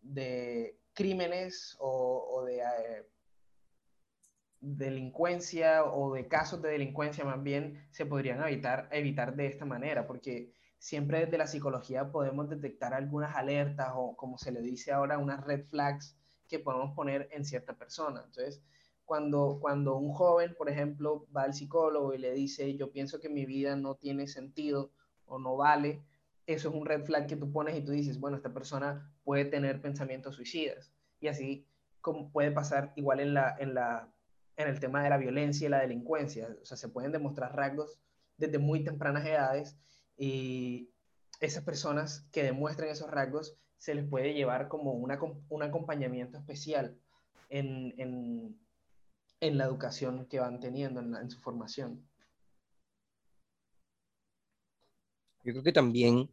de, 0.00 0.78
crímenes 0.92 1.76
o, 1.78 2.26
o 2.30 2.44
de 2.44 2.58
eh, 2.58 3.06
delincuencia 4.60 5.84
o 5.84 6.12
de 6.14 6.28
casos 6.28 6.60
de 6.62 6.70
delincuencia 6.70 7.24
más 7.24 7.42
bien 7.42 7.86
se 7.90 8.06
podrían 8.06 8.42
evitar, 8.42 8.88
evitar 8.92 9.34
de 9.34 9.46
esta 9.46 9.64
manera, 9.64 10.06
porque 10.06 10.52
siempre 10.78 11.20
desde 11.20 11.38
la 11.38 11.46
psicología 11.46 12.10
podemos 12.10 12.48
detectar 12.48 12.92
algunas 12.94 13.36
alertas 13.36 13.92
o 13.94 14.16
como 14.16 14.36
se 14.38 14.52
le 14.52 14.60
dice 14.60 14.92
ahora, 14.92 15.18
unas 15.18 15.44
red 15.44 15.64
flags 15.66 16.16
que 16.48 16.58
podemos 16.58 16.94
poner 16.94 17.28
en 17.32 17.44
cierta 17.44 17.74
persona. 17.74 18.22
Entonces, 18.24 18.62
cuando, 19.10 19.58
cuando 19.60 19.96
un 19.96 20.12
joven, 20.12 20.54
por 20.54 20.70
ejemplo, 20.70 21.26
va 21.36 21.42
al 21.42 21.52
psicólogo 21.52 22.14
y 22.14 22.18
le 22.18 22.32
dice, 22.32 22.76
yo 22.76 22.92
pienso 22.92 23.18
que 23.18 23.28
mi 23.28 23.44
vida 23.44 23.74
no 23.74 23.96
tiene 23.96 24.28
sentido 24.28 24.92
o 25.26 25.40
no 25.40 25.56
vale, 25.56 26.04
eso 26.46 26.68
es 26.68 26.74
un 26.76 26.86
red 26.86 27.04
flag 27.04 27.26
que 27.26 27.34
tú 27.34 27.50
pones 27.50 27.76
y 27.76 27.84
tú 27.84 27.90
dices, 27.90 28.20
bueno, 28.20 28.36
esta 28.36 28.54
persona 28.54 29.12
puede 29.24 29.46
tener 29.46 29.82
pensamientos 29.82 30.36
suicidas. 30.36 30.92
Y 31.18 31.26
así 31.26 31.66
como 32.00 32.30
puede 32.30 32.52
pasar 32.52 32.92
igual 32.94 33.18
en, 33.18 33.34
la, 33.34 33.56
en, 33.58 33.74
la, 33.74 34.08
en 34.56 34.68
el 34.68 34.78
tema 34.78 35.02
de 35.02 35.10
la 35.10 35.18
violencia 35.18 35.66
y 35.66 35.70
la 35.70 35.80
delincuencia. 35.80 36.48
O 36.62 36.64
sea, 36.64 36.76
se 36.76 36.88
pueden 36.88 37.10
demostrar 37.10 37.56
rasgos 37.56 37.98
desde 38.36 38.58
muy 38.60 38.84
tempranas 38.84 39.26
edades 39.26 39.76
y 40.16 40.88
esas 41.40 41.64
personas 41.64 42.28
que 42.30 42.44
demuestren 42.44 42.90
esos 42.90 43.10
rasgos 43.10 43.56
se 43.76 43.92
les 43.92 44.08
puede 44.08 44.34
llevar 44.34 44.68
como 44.68 44.92
una, 44.92 45.18
un 45.48 45.62
acompañamiento 45.64 46.38
especial 46.38 46.96
en, 47.48 47.92
en, 47.98 48.56
en 49.40 49.58
la 49.58 49.64
educación 49.64 50.26
que 50.26 50.38
van 50.38 50.60
teniendo 50.60 51.00
en, 51.00 51.30
su 51.30 51.40
formación. 51.40 52.06
Yo 55.42 55.52
creo 55.52 55.62
que 55.62 55.72
también 55.72 56.28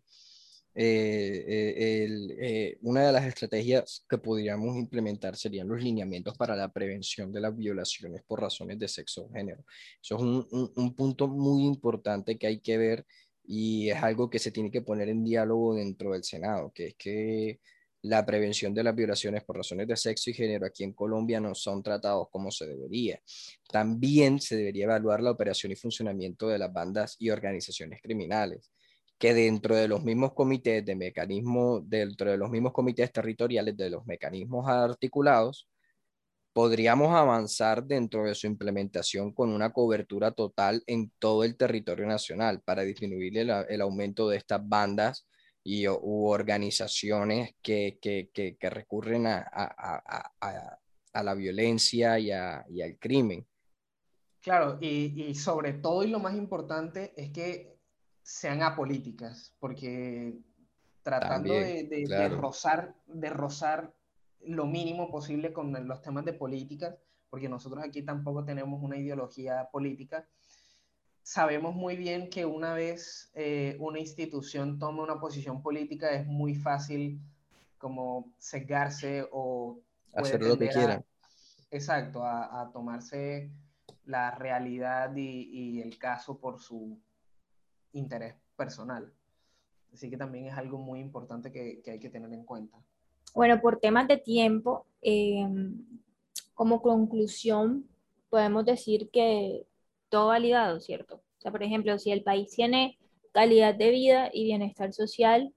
eh, 0.76 1.46
eh, 1.48 2.38
eh, 2.39 2.78
una 2.82 3.08
de 3.08 3.13
las 3.13 3.26
estrategias 3.26 4.06
que 4.08 4.17
podríamos 4.17 4.76
implementar 4.76 5.36
serían 5.38 5.70
los 5.70 5.82
lineamientos 5.82 6.38
para 6.38 6.56
la 6.56 6.72
prevención 6.72 7.32
de 7.32 7.41
las 7.41 7.56
violaciones 7.56 8.22
por 8.24 8.41
razones 8.41 8.78
de 8.78 8.88
sexo 8.88 9.26
o 9.26 9.32
género. 9.32 9.63
Eso 10.02 10.17
es 10.17 10.22
un, 10.22 10.72
un, 10.76 10.93
punto 10.93 11.30
muy 11.30 11.63
importante 11.63 12.38
que 12.38 12.48
hay 12.48 12.60
que 12.60 12.78
ver 12.78 13.06
y 13.43 13.89
es 13.89 14.04
algo 14.04 14.30
que 14.30 14.39
se 14.39 14.52
tiene 14.52 14.70
que 14.70 14.82
poner 14.82 15.08
en 15.08 15.24
diálogo 15.24 15.74
dentro 15.76 16.12
del 16.12 16.26
Senado, 16.26 16.72
que 16.76 16.88
es 16.88 16.96
que 16.96 17.62
la 18.08 18.26
prevención 18.26 18.74
de 18.74 18.84
las 18.84 18.96
violaciones 18.96 19.43
por 19.43 19.58
razones 19.58 19.88
de 19.88 19.96
sexo 19.96 20.30
y 20.30 20.34
género 20.34 20.65
aquí 20.65 20.84
en 20.84 20.93
Colombia 20.93 21.39
no 21.39 21.54
son 21.54 21.84
tratados 21.84 22.28
como 22.32 22.52
se 22.52 22.65
debería. 22.65 23.22
También 23.70 24.39
se 24.39 24.56
debería 24.56 24.86
evaluar 24.86 25.22
la 25.22 25.32
operación 25.32 25.72
y 25.72 25.76
funcionamiento 25.76 26.48
de 26.48 26.58
las 26.58 26.72
bandas 26.72 27.15
y 27.20 27.30
organizaciones 27.30 28.02
criminales, 28.02 28.72
que 29.17 29.34
dentro 29.34 29.76
de 29.76 29.88
los 29.88 30.04
mismos 30.04 30.34
comités 30.34 30.86
de 30.86 30.96
mecanismo, 30.96 31.82
dentro 31.82 32.32
de 32.32 32.38
los 32.38 32.50
mismos 32.50 32.74
comités 32.74 33.12
territoriales 33.12 33.76
de 33.76 33.89
los 33.89 34.06
mecanismos 34.06 34.67
articulados, 34.67 35.67
podríamos 36.54 37.13
avanzar 37.13 37.84
dentro 37.84 38.24
de 38.24 38.34
su 38.34 38.48
implementación 38.48 39.32
con 39.32 39.50
una 39.50 39.72
cobertura 39.72 40.32
total 40.32 40.82
en 40.88 41.12
todo 41.20 41.43
el 41.43 41.56
territorio 41.56 42.08
nacional 42.08 42.62
para 42.62 42.84
disminuir 42.84 43.38
el, 43.38 43.52
el 43.70 43.82
aumento 43.82 44.30
de 44.30 44.38
estas 44.38 44.67
bandas 44.67 45.28
y, 45.67 45.86
u 45.86 46.27
organizaciones 46.27 47.56
que, 47.62 47.99
que, 48.01 48.30
que, 48.34 48.69
recurren 48.69 49.27
a, 49.27 49.39
a, 49.51 50.32
a, 50.39 50.80
a, 51.12 51.23
la 51.23 51.34
violencia 51.34 52.17
y, 52.17 52.27
y 52.27 52.82
al 52.82 52.97
crimen. 52.97 53.45
Claro, 54.39 54.77
y, 54.80 55.30
y, 55.30 55.36
sobre 55.36 55.73
todo 55.73 56.06
y 56.06 56.08
lo 56.08 56.19
más 56.19 56.36
importante 56.36 57.13
es 57.17 57.32
que 57.32 57.77
sean 58.23 58.63
apolíticas, 58.63 59.53
porque 59.60 60.39
tratando 61.03 61.53
de, 61.53 61.84
de, 61.84 62.06
de, 62.08 62.30
rozar, 62.30 62.95
de 63.06 63.30
rozar 63.30 63.93
lo 64.45 64.65
mínimo 64.67 65.12
posible 65.12 65.51
con 65.51 65.86
los 65.86 66.01
temas 66.01 66.23
de 66.23 66.32
política, 66.32 66.97
porque 67.30 67.49
nosotros 67.49 67.84
aquí 67.84 68.03
tampoco 68.03 68.45
tenemos 68.45 68.82
una 68.82 68.97
ideología 68.97 69.67
política, 69.69 70.25
sabemos 71.27 71.75
muy 71.75 71.97
bien 71.97 72.29
que 72.29 72.45
una 72.45 72.73
vez 72.73 73.29
eh, 73.33 73.75
una 73.81 73.99
institución 73.99 74.79
toma 74.79 75.03
una 75.03 75.19
posición 75.19 75.61
política 75.61 76.11
es 76.11 76.25
muy 76.25 76.55
fácil 76.55 77.19
como 77.77 78.31
cegarse 78.39 79.27
o 79.33 79.77
hacer 80.13 80.41
lo 80.41 80.57
que 80.57 80.69
quiera. 80.69 81.03
Exacto, 81.69 82.23
a, 82.23 82.61
a, 82.61 82.71
tomarse 82.71 83.51
la 84.05 84.31
realidad 84.31 85.13
y, 85.17 85.49
y, 85.51 85.81
el 85.81 85.97
caso 85.97 86.37
por 86.37 86.61
su 86.61 86.97
interés 87.91 88.35
personal. 88.55 89.11
Así 89.91 90.09
que 90.09 90.15
también 90.15 90.45
es 90.45 90.57
algo 90.57 90.77
muy 90.77 91.01
importante 91.01 91.51
que, 91.51 91.81
que 91.81 91.91
hay 91.91 91.99
que 91.99 92.09
tener 92.09 92.31
en 92.31 92.45
cuenta. 92.45 92.77
Bueno, 93.35 93.59
por 93.59 93.81
temas 93.81 94.07
de 94.07 94.15
tiempo, 94.15 94.85
eh, 95.01 95.45
como 96.53 96.81
conclusión, 96.81 97.85
podemos 98.29 98.63
decir 98.63 99.09
que 99.11 99.66
todo 100.10 100.28
validado, 100.28 100.80
¿cierto? 100.80 101.15
O 101.15 101.41
sea, 101.41 101.52
por 101.52 101.63
ejemplo, 101.63 101.98
si 102.00 102.12
el 102.12 102.24
país 102.24 102.52
tiene 102.52 102.98
calidad 103.32 103.76
de 103.76 103.91
vida 103.91 104.30
y 104.34 104.46
bienestar 104.46 104.93
social 104.93 105.54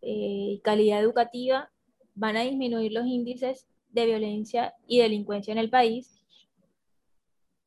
y 0.00 0.56
eh, 0.56 0.60
calidad 0.62 1.00
educativa, 1.00 1.70
van 2.14 2.36
a 2.36 2.42
disminuir 2.42 2.92
los 2.92 3.06
índices 3.06 3.66
de 3.90 4.06
violencia 4.06 4.74
y 4.86 5.00
delincuencia 5.00 5.52
en 5.52 5.58
el 5.58 5.70
país. 5.70 6.20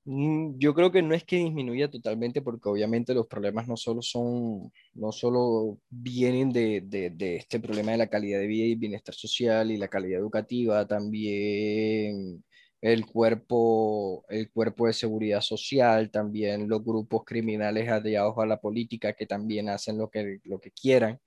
Mm, 0.05 0.57
yo 0.57 0.73
creo 0.73 0.91
que 0.91 1.01
no 1.01 1.15
es 1.15 1.23
que 1.23 1.37
disminuya 1.37 1.89
totalmente 1.89 2.41
porque 2.41 2.67
obviamente 2.67 3.13
los 3.13 3.27
problemas 3.27 3.67
no 3.69 3.77
solo 3.77 4.01
son, 4.01 4.69
no 4.93 5.11
solo 5.13 5.79
vienen 5.89 6.51
de, 6.51 6.81
de, 6.81 7.09
de 7.11 7.37
este 7.37 7.59
problema 7.59 7.93
de 7.93 7.99
la 7.99 8.07
calidad 8.07 8.39
de 8.39 8.47
vida 8.47 8.65
y 8.65 8.75
bienestar 8.75 9.15
social 9.15 9.71
y 9.71 9.77
la 9.77 9.87
calidad 9.87 10.19
educativa, 10.19 10.85
también 10.85 12.43
el 12.83 13.05
cuerpo, 13.05 14.25
el 14.27 14.51
cuerpo 14.51 14.87
de 14.87 14.93
seguridad 14.93 15.39
social, 15.39 16.11
también 16.11 16.67
los 16.67 16.83
grupos 16.83 17.23
criminales 17.25 17.87
aliados 17.89 18.35
a 18.37 18.45
la 18.45 18.59
política 18.59 19.13
que 19.13 19.25
también 19.25 19.69
hacen 19.69 19.97
lo 19.97 20.09
que, 20.09 20.41
lo 20.43 20.59
que 20.59 20.69
quieran. 20.71 21.17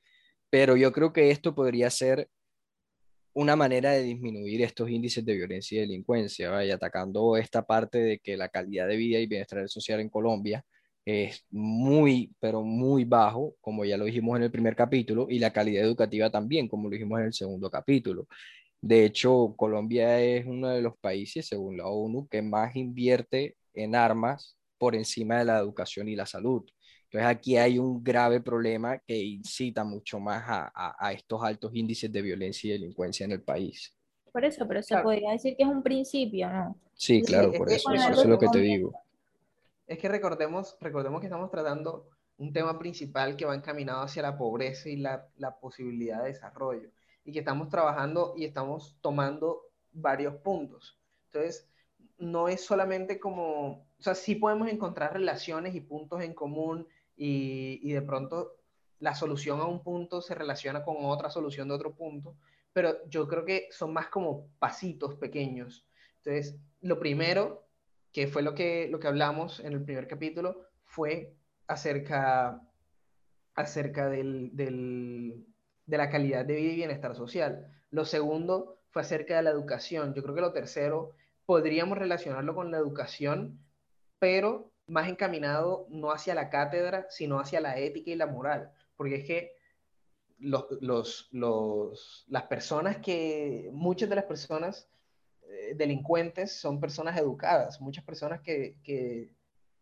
Pero 0.50 0.76
yo 0.76 0.92
creo 0.92 1.14
que 1.14 1.30
esto 1.30 1.54
podría 1.54 1.88
ser 1.88 2.28
una 3.32 3.56
manera 3.56 3.92
de 3.92 4.02
disminuir 4.02 4.60
estos 4.60 4.90
índices 4.90 5.24
de 5.24 5.34
violencia 5.34 5.78
y 5.78 5.80
delincuencia, 5.80 6.50
vaya 6.50 6.74
atacando 6.74 7.38
esta 7.38 7.66
parte 7.66 7.98
de 8.00 8.18
que 8.18 8.36
la 8.36 8.50
calidad 8.50 8.86
de 8.86 8.96
vida 8.96 9.18
y 9.18 9.26
bienestar 9.26 9.66
social 9.66 10.00
en 10.00 10.10
Colombia 10.10 10.62
es 11.06 11.46
muy, 11.50 12.34
pero 12.38 12.62
muy 12.62 13.04
bajo, 13.04 13.56
como 13.62 13.86
ya 13.86 13.96
lo 13.96 14.04
dijimos 14.04 14.36
en 14.36 14.42
el 14.42 14.50
primer 14.50 14.76
capítulo, 14.76 15.26
y 15.30 15.38
la 15.38 15.54
calidad 15.54 15.84
educativa 15.84 16.28
también, 16.30 16.68
como 16.68 16.88
lo 16.88 16.92
dijimos 16.92 17.18
en 17.20 17.26
el 17.26 17.32
segundo 17.32 17.70
capítulo. 17.70 18.26
De 18.80 19.04
hecho, 19.04 19.54
Colombia 19.56 20.20
es 20.20 20.46
uno 20.46 20.68
de 20.68 20.82
los 20.82 20.96
países, 20.98 21.46
según 21.46 21.76
la 21.76 21.86
ONU, 21.86 22.28
que 22.28 22.42
más 22.42 22.76
invierte 22.76 23.56
en 23.74 23.94
armas 23.94 24.56
por 24.78 24.94
encima 24.94 25.38
de 25.38 25.44
la 25.44 25.58
educación 25.58 26.08
y 26.08 26.16
la 26.16 26.26
salud. 26.26 26.64
Entonces 27.04 27.28
aquí 27.28 27.56
hay 27.56 27.78
un 27.78 28.02
grave 28.02 28.40
problema 28.40 28.98
que 28.98 29.16
incita 29.16 29.84
mucho 29.84 30.18
más 30.20 30.44
a, 30.46 30.96
a, 30.98 31.12
estos 31.12 31.42
altos 31.42 31.74
índices 31.74 32.12
de 32.12 32.20
violencia 32.20 32.68
y 32.68 32.72
delincuencia 32.72 33.24
en 33.24 33.32
el 33.32 33.42
país. 33.42 33.96
Por 34.32 34.44
eso, 34.44 34.66
pero 34.68 34.82
se 34.82 34.98
podría 34.98 35.32
decir 35.32 35.56
que 35.56 35.62
es 35.62 35.68
un 35.68 35.82
principio, 35.82 36.50
¿no? 36.50 36.76
Sí, 36.94 37.22
claro, 37.22 37.52
por 37.52 37.70
eso, 37.70 37.90
eso, 37.92 38.20
es 38.20 38.26
lo 38.26 38.38
que 38.38 38.48
te 38.48 38.58
digo. 38.58 38.92
Es 39.86 39.98
que 39.98 40.08
recordemos, 40.08 40.76
recordemos 40.80 41.20
que 41.20 41.26
estamos 41.26 41.50
tratando 41.50 42.10
un 42.38 42.52
tema 42.52 42.78
principal 42.78 43.36
que 43.36 43.46
va 43.46 43.54
encaminado 43.54 44.02
hacia 44.02 44.22
la 44.22 44.36
pobreza 44.36 44.88
y 44.88 44.96
la, 44.96 45.26
la 45.38 45.58
posibilidad 45.58 46.22
de 46.22 46.28
desarrollo 46.28 46.90
y 47.26 47.32
que 47.32 47.40
estamos 47.40 47.68
trabajando 47.68 48.32
y 48.36 48.44
estamos 48.46 48.96
tomando 49.02 49.64
varios 49.92 50.36
puntos. 50.36 50.98
Entonces, 51.26 51.68
no 52.16 52.48
es 52.48 52.64
solamente 52.64 53.20
como, 53.20 53.68
o 53.98 54.02
sea, 54.02 54.14
sí 54.14 54.36
podemos 54.36 54.68
encontrar 54.68 55.12
relaciones 55.12 55.74
y 55.74 55.80
puntos 55.80 56.22
en 56.22 56.32
común 56.32 56.88
y, 57.14 57.80
y 57.82 57.92
de 57.92 58.00
pronto 58.00 58.56
la 59.00 59.14
solución 59.14 59.60
a 59.60 59.66
un 59.66 59.82
punto 59.82 60.22
se 60.22 60.34
relaciona 60.34 60.82
con 60.82 60.96
otra 61.00 61.28
solución 61.28 61.68
de 61.68 61.74
otro 61.74 61.94
punto, 61.94 62.36
pero 62.72 63.06
yo 63.08 63.28
creo 63.28 63.44
que 63.44 63.68
son 63.70 63.92
más 63.92 64.08
como 64.08 64.48
pasitos 64.58 65.16
pequeños. 65.16 65.86
Entonces, 66.22 66.58
lo 66.80 66.98
primero 66.98 67.66
que 68.16 68.26
fue 68.26 68.40
lo 68.40 68.54
que, 68.54 68.88
lo 68.90 68.98
que 68.98 69.08
hablamos 69.08 69.60
en 69.60 69.74
el 69.74 69.84
primer 69.84 70.08
capítulo, 70.08 70.62
fue 70.84 71.36
acerca, 71.66 72.62
acerca 73.54 74.08
del, 74.08 74.56
del, 74.56 75.44
de 75.86 75.98
la 75.98 76.10
calidad 76.10 76.44
de 76.44 76.56
vida 76.56 76.72
y 76.72 76.76
bienestar 76.76 77.14
social. 77.14 77.72
Lo 77.90 78.04
segundo 78.04 78.80
fue 78.90 79.02
acerca 79.02 79.36
de 79.36 79.42
la 79.42 79.50
educación. 79.50 80.14
Yo 80.14 80.22
creo 80.22 80.34
que 80.34 80.40
lo 80.40 80.52
tercero 80.52 81.12
podríamos 81.46 81.96
relacionarlo 81.96 82.54
con 82.54 82.70
la 82.70 82.78
educación, 82.78 83.58
pero 84.18 84.72
más 84.86 85.08
encaminado 85.08 85.86
no 85.88 86.10
hacia 86.10 86.34
la 86.34 86.50
cátedra, 86.50 87.06
sino 87.08 87.38
hacia 87.38 87.60
la 87.60 87.78
ética 87.78 88.10
y 88.10 88.16
la 88.16 88.26
moral. 88.26 88.72
Porque 88.96 89.16
es 89.16 89.24
que 89.24 89.52
los, 90.38 90.66
los, 90.80 91.28
los, 91.32 92.24
las 92.28 92.44
personas 92.44 92.98
que, 92.98 93.70
muchas 93.72 94.08
de 94.08 94.16
las 94.16 94.24
personas 94.24 94.88
eh, 95.42 95.74
delincuentes 95.76 96.52
son 96.52 96.80
personas 96.80 97.18
educadas, 97.18 97.80
muchas 97.80 98.04
personas 98.04 98.40
que, 98.40 98.76
que, 98.82 99.32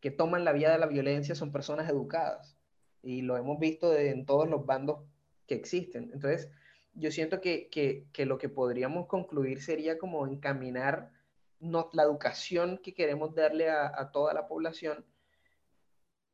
que, 0.01 0.11
toman 0.11 0.45
la 0.45 0.53
vía 0.53 0.71
de 0.71 0.79
la 0.79 0.87
violencia 0.87 1.35
son 1.35 1.51
personas 1.53 1.89
educadas. 1.89 2.57
Y 3.03 3.23
lo 3.23 3.37
hemos 3.37 3.59
visto 3.59 3.95
en 3.95 4.25
todos 4.25 4.49
los 4.49 4.65
bandos 4.65 5.01
que 5.47 5.55
existen. 5.55 6.11
Entonces, 6.13 6.51
yo 6.95 7.11
siento 7.11 7.41
que, 7.41 7.69
que, 7.69 8.07
que 8.13 8.27
lo 8.27 8.39
que 8.39 8.49
podríamos 8.49 9.07
concluir 9.07 9.63
sería 9.63 9.99
como 9.99 10.27
encaminar 10.27 11.11
no, 11.61 11.91
la 11.93 12.03
educación 12.03 12.79
que 12.83 12.95
queremos 12.95 13.35
darle 13.35 13.71
a, 13.71 14.11
toda 14.13 14.35
la 14.35 14.47
población, 14.47 15.05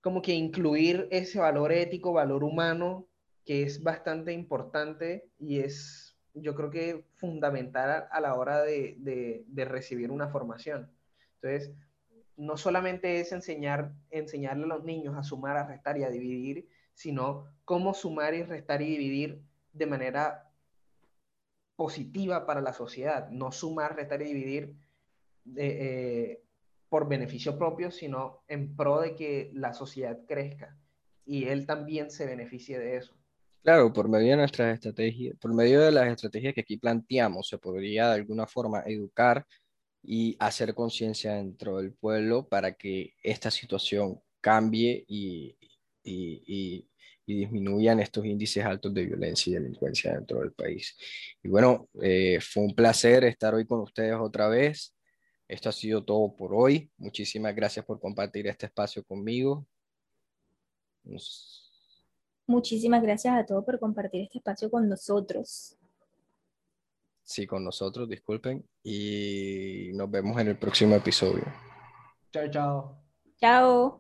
como 0.01 0.23
que 0.23 0.33
incluir 0.33 1.09
ese 1.11 1.39
valor 1.39 1.73
ético, 1.73 2.13
valor 2.13 2.45
humano, 2.45 3.07
que 3.45 3.63
es 3.63 3.83
bastante 3.83 4.33
importante 4.33 5.29
y 5.39 5.61
es, 5.61 6.17
yo 6.35 6.55
creo 6.55 6.71
que 6.71 7.05
fundamental 7.15 7.91
a, 7.91 7.99
a 7.99 8.21
la 8.21 8.35
hora 8.35 8.63
de, 8.63 8.97
de, 8.99 9.45
de, 9.47 9.65
recibir 9.65 10.11
una 10.11 10.29
formación. 10.29 10.91
Entonces, 11.37 11.73
no 12.37 12.57
solamente 12.57 13.21
es 13.21 13.33
enseñar, 13.33 13.93
enseñarle 14.11 14.65
a 14.65 14.69
los 14.69 14.85
niños 14.85 15.17
a 15.17 15.23
sumar, 15.23 15.57
a 15.57 15.67
restar 15.67 15.99
y 15.99 16.05
a 16.05 16.11
dividir, 16.11 16.69
sino 17.01 17.47
cómo 17.65 17.95
sumar 17.95 18.35
y 18.35 18.43
restar 18.43 18.83
y 18.83 18.91
dividir 18.91 19.41
de 19.73 19.87
manera 19.87 20.53
positiva 21.75 22.45
para 22.45 22.61
la 22.61 22.75
sociedad, 22.75 23.31
no 23.31 23.53
sumar, 23.53 23.97
restar 23.97 24.21
y 24.21 24.27
dividir 24.27 24.77
eh, 25.57 26.43
por 26.91 27.09
beneficio 27.09 27.57
propio, 27.57 27.91
sino 27.91 28.43
en 28.49 28.77
pro 28.77 29.01
de 29.01 29.15
que 29.15 29.51
la 29.55 29.73
sociedad 29.73 30.19
crezca 30.29 30.77
y 31.25 31.45
él 31.45 31.65
también 31.65 32.11
se 32.11 32.27
beneficie 32.27 32.79
de 32.79 32.99
eso. 32.99 33.15
Claro, 33.63 33.91
por 33.95 34.07
medio 34.07 34.33
de 34.33 34.37
nuestras 34.37 34.75
estrategias, 34.75 35.39
por 35.39 35.55
medio 35.55 35.81
de 35.81 35.93
las 35.93 36.07
estrategias 36.07 36.53
que 36.53 36.61
aquí 36.61 36.77
planteamos, 36.77 37.49
se 37.49 37.57
podría 37.57 38.09
de 38.09 38.17
alguna 38.17 38.47
forma 38.47 38.83
educar 38.85 39.47
y 40.03 40.37
hacer 40.39 40.75
conciencia 40.75 41.33
dentro 41.33 41.79
del 41.79 41.95
pueblo 41.95 42.47
para 42.47 42.73
que 42.75 43.15
esta 43.23 43.51
situación 43.51 44.21
cambie 44.43 45.03
y, 45.09 45.57
y, 46.03 46.43
y, 46.47 46.90
y, 47.31 47.41
disminuyan 47.41 48.01
estos 48.01 48.25
índices 48.25 48.65
altos 48.65 48.93
de 48.93 49.07
violencia 49.07 49.51
y 49.51 49.55
delincuencia 49.55 50.15
dentro 50.15 50.41
del 50.41 50.53
país. 50.53 50.97
Y 51.43 51.49
bueno, 51.49 51.89
eh, 52.03 52.39
fue 52.41 52.65
un 52.65 52.75
placer 52.75 53.25
estar 53.25 53.55
hoy 53.55 53.67
con 53.67 53.81
ustedes 53.81 54.15
otra 54.15 54.49
vez. 54.49 54.95
Esto 55.49 55.69
ha 55.69 55.73
sido 55.73 56.05
todo 56.05 56.35
por 56.37 56.55
hoy. 56.55 56.91
Muchísimas 56.97 57.55
gracias 57.55 57.85
por 57.85 58.01
compartir 58.01 58.47
este 58.47 58.67
espacio 58.67 59.03
conmigo. 59.05 59.67
Nos... 61.03 61.73
Muchísimas 62.47 63.03
gracias 63.03 63.35
a 63.35 63.47
todos 63.47 63.65
por 63.65 63.79
compartir 63.79 64.23
este 64.23 64.39
espacio 64.39 64.71
con 64.71 64.89
nosotros. 64.89 65.77
Sí, 67.23 67.47
con 67.47 67.65
nosotros, 67.65 68.09
disculpen. 68.09 68.69
Y 68.83 69.91
nos 69.95 70.11
vemos 70.11 70.41
en 70.41 70.49
el 70.49 70.59
próximo 70.59 70.97
episodio. 70.97 71.45
Chao, 72.33 72.51
chao. 72.51 73.03
Chao. 73.39 74.00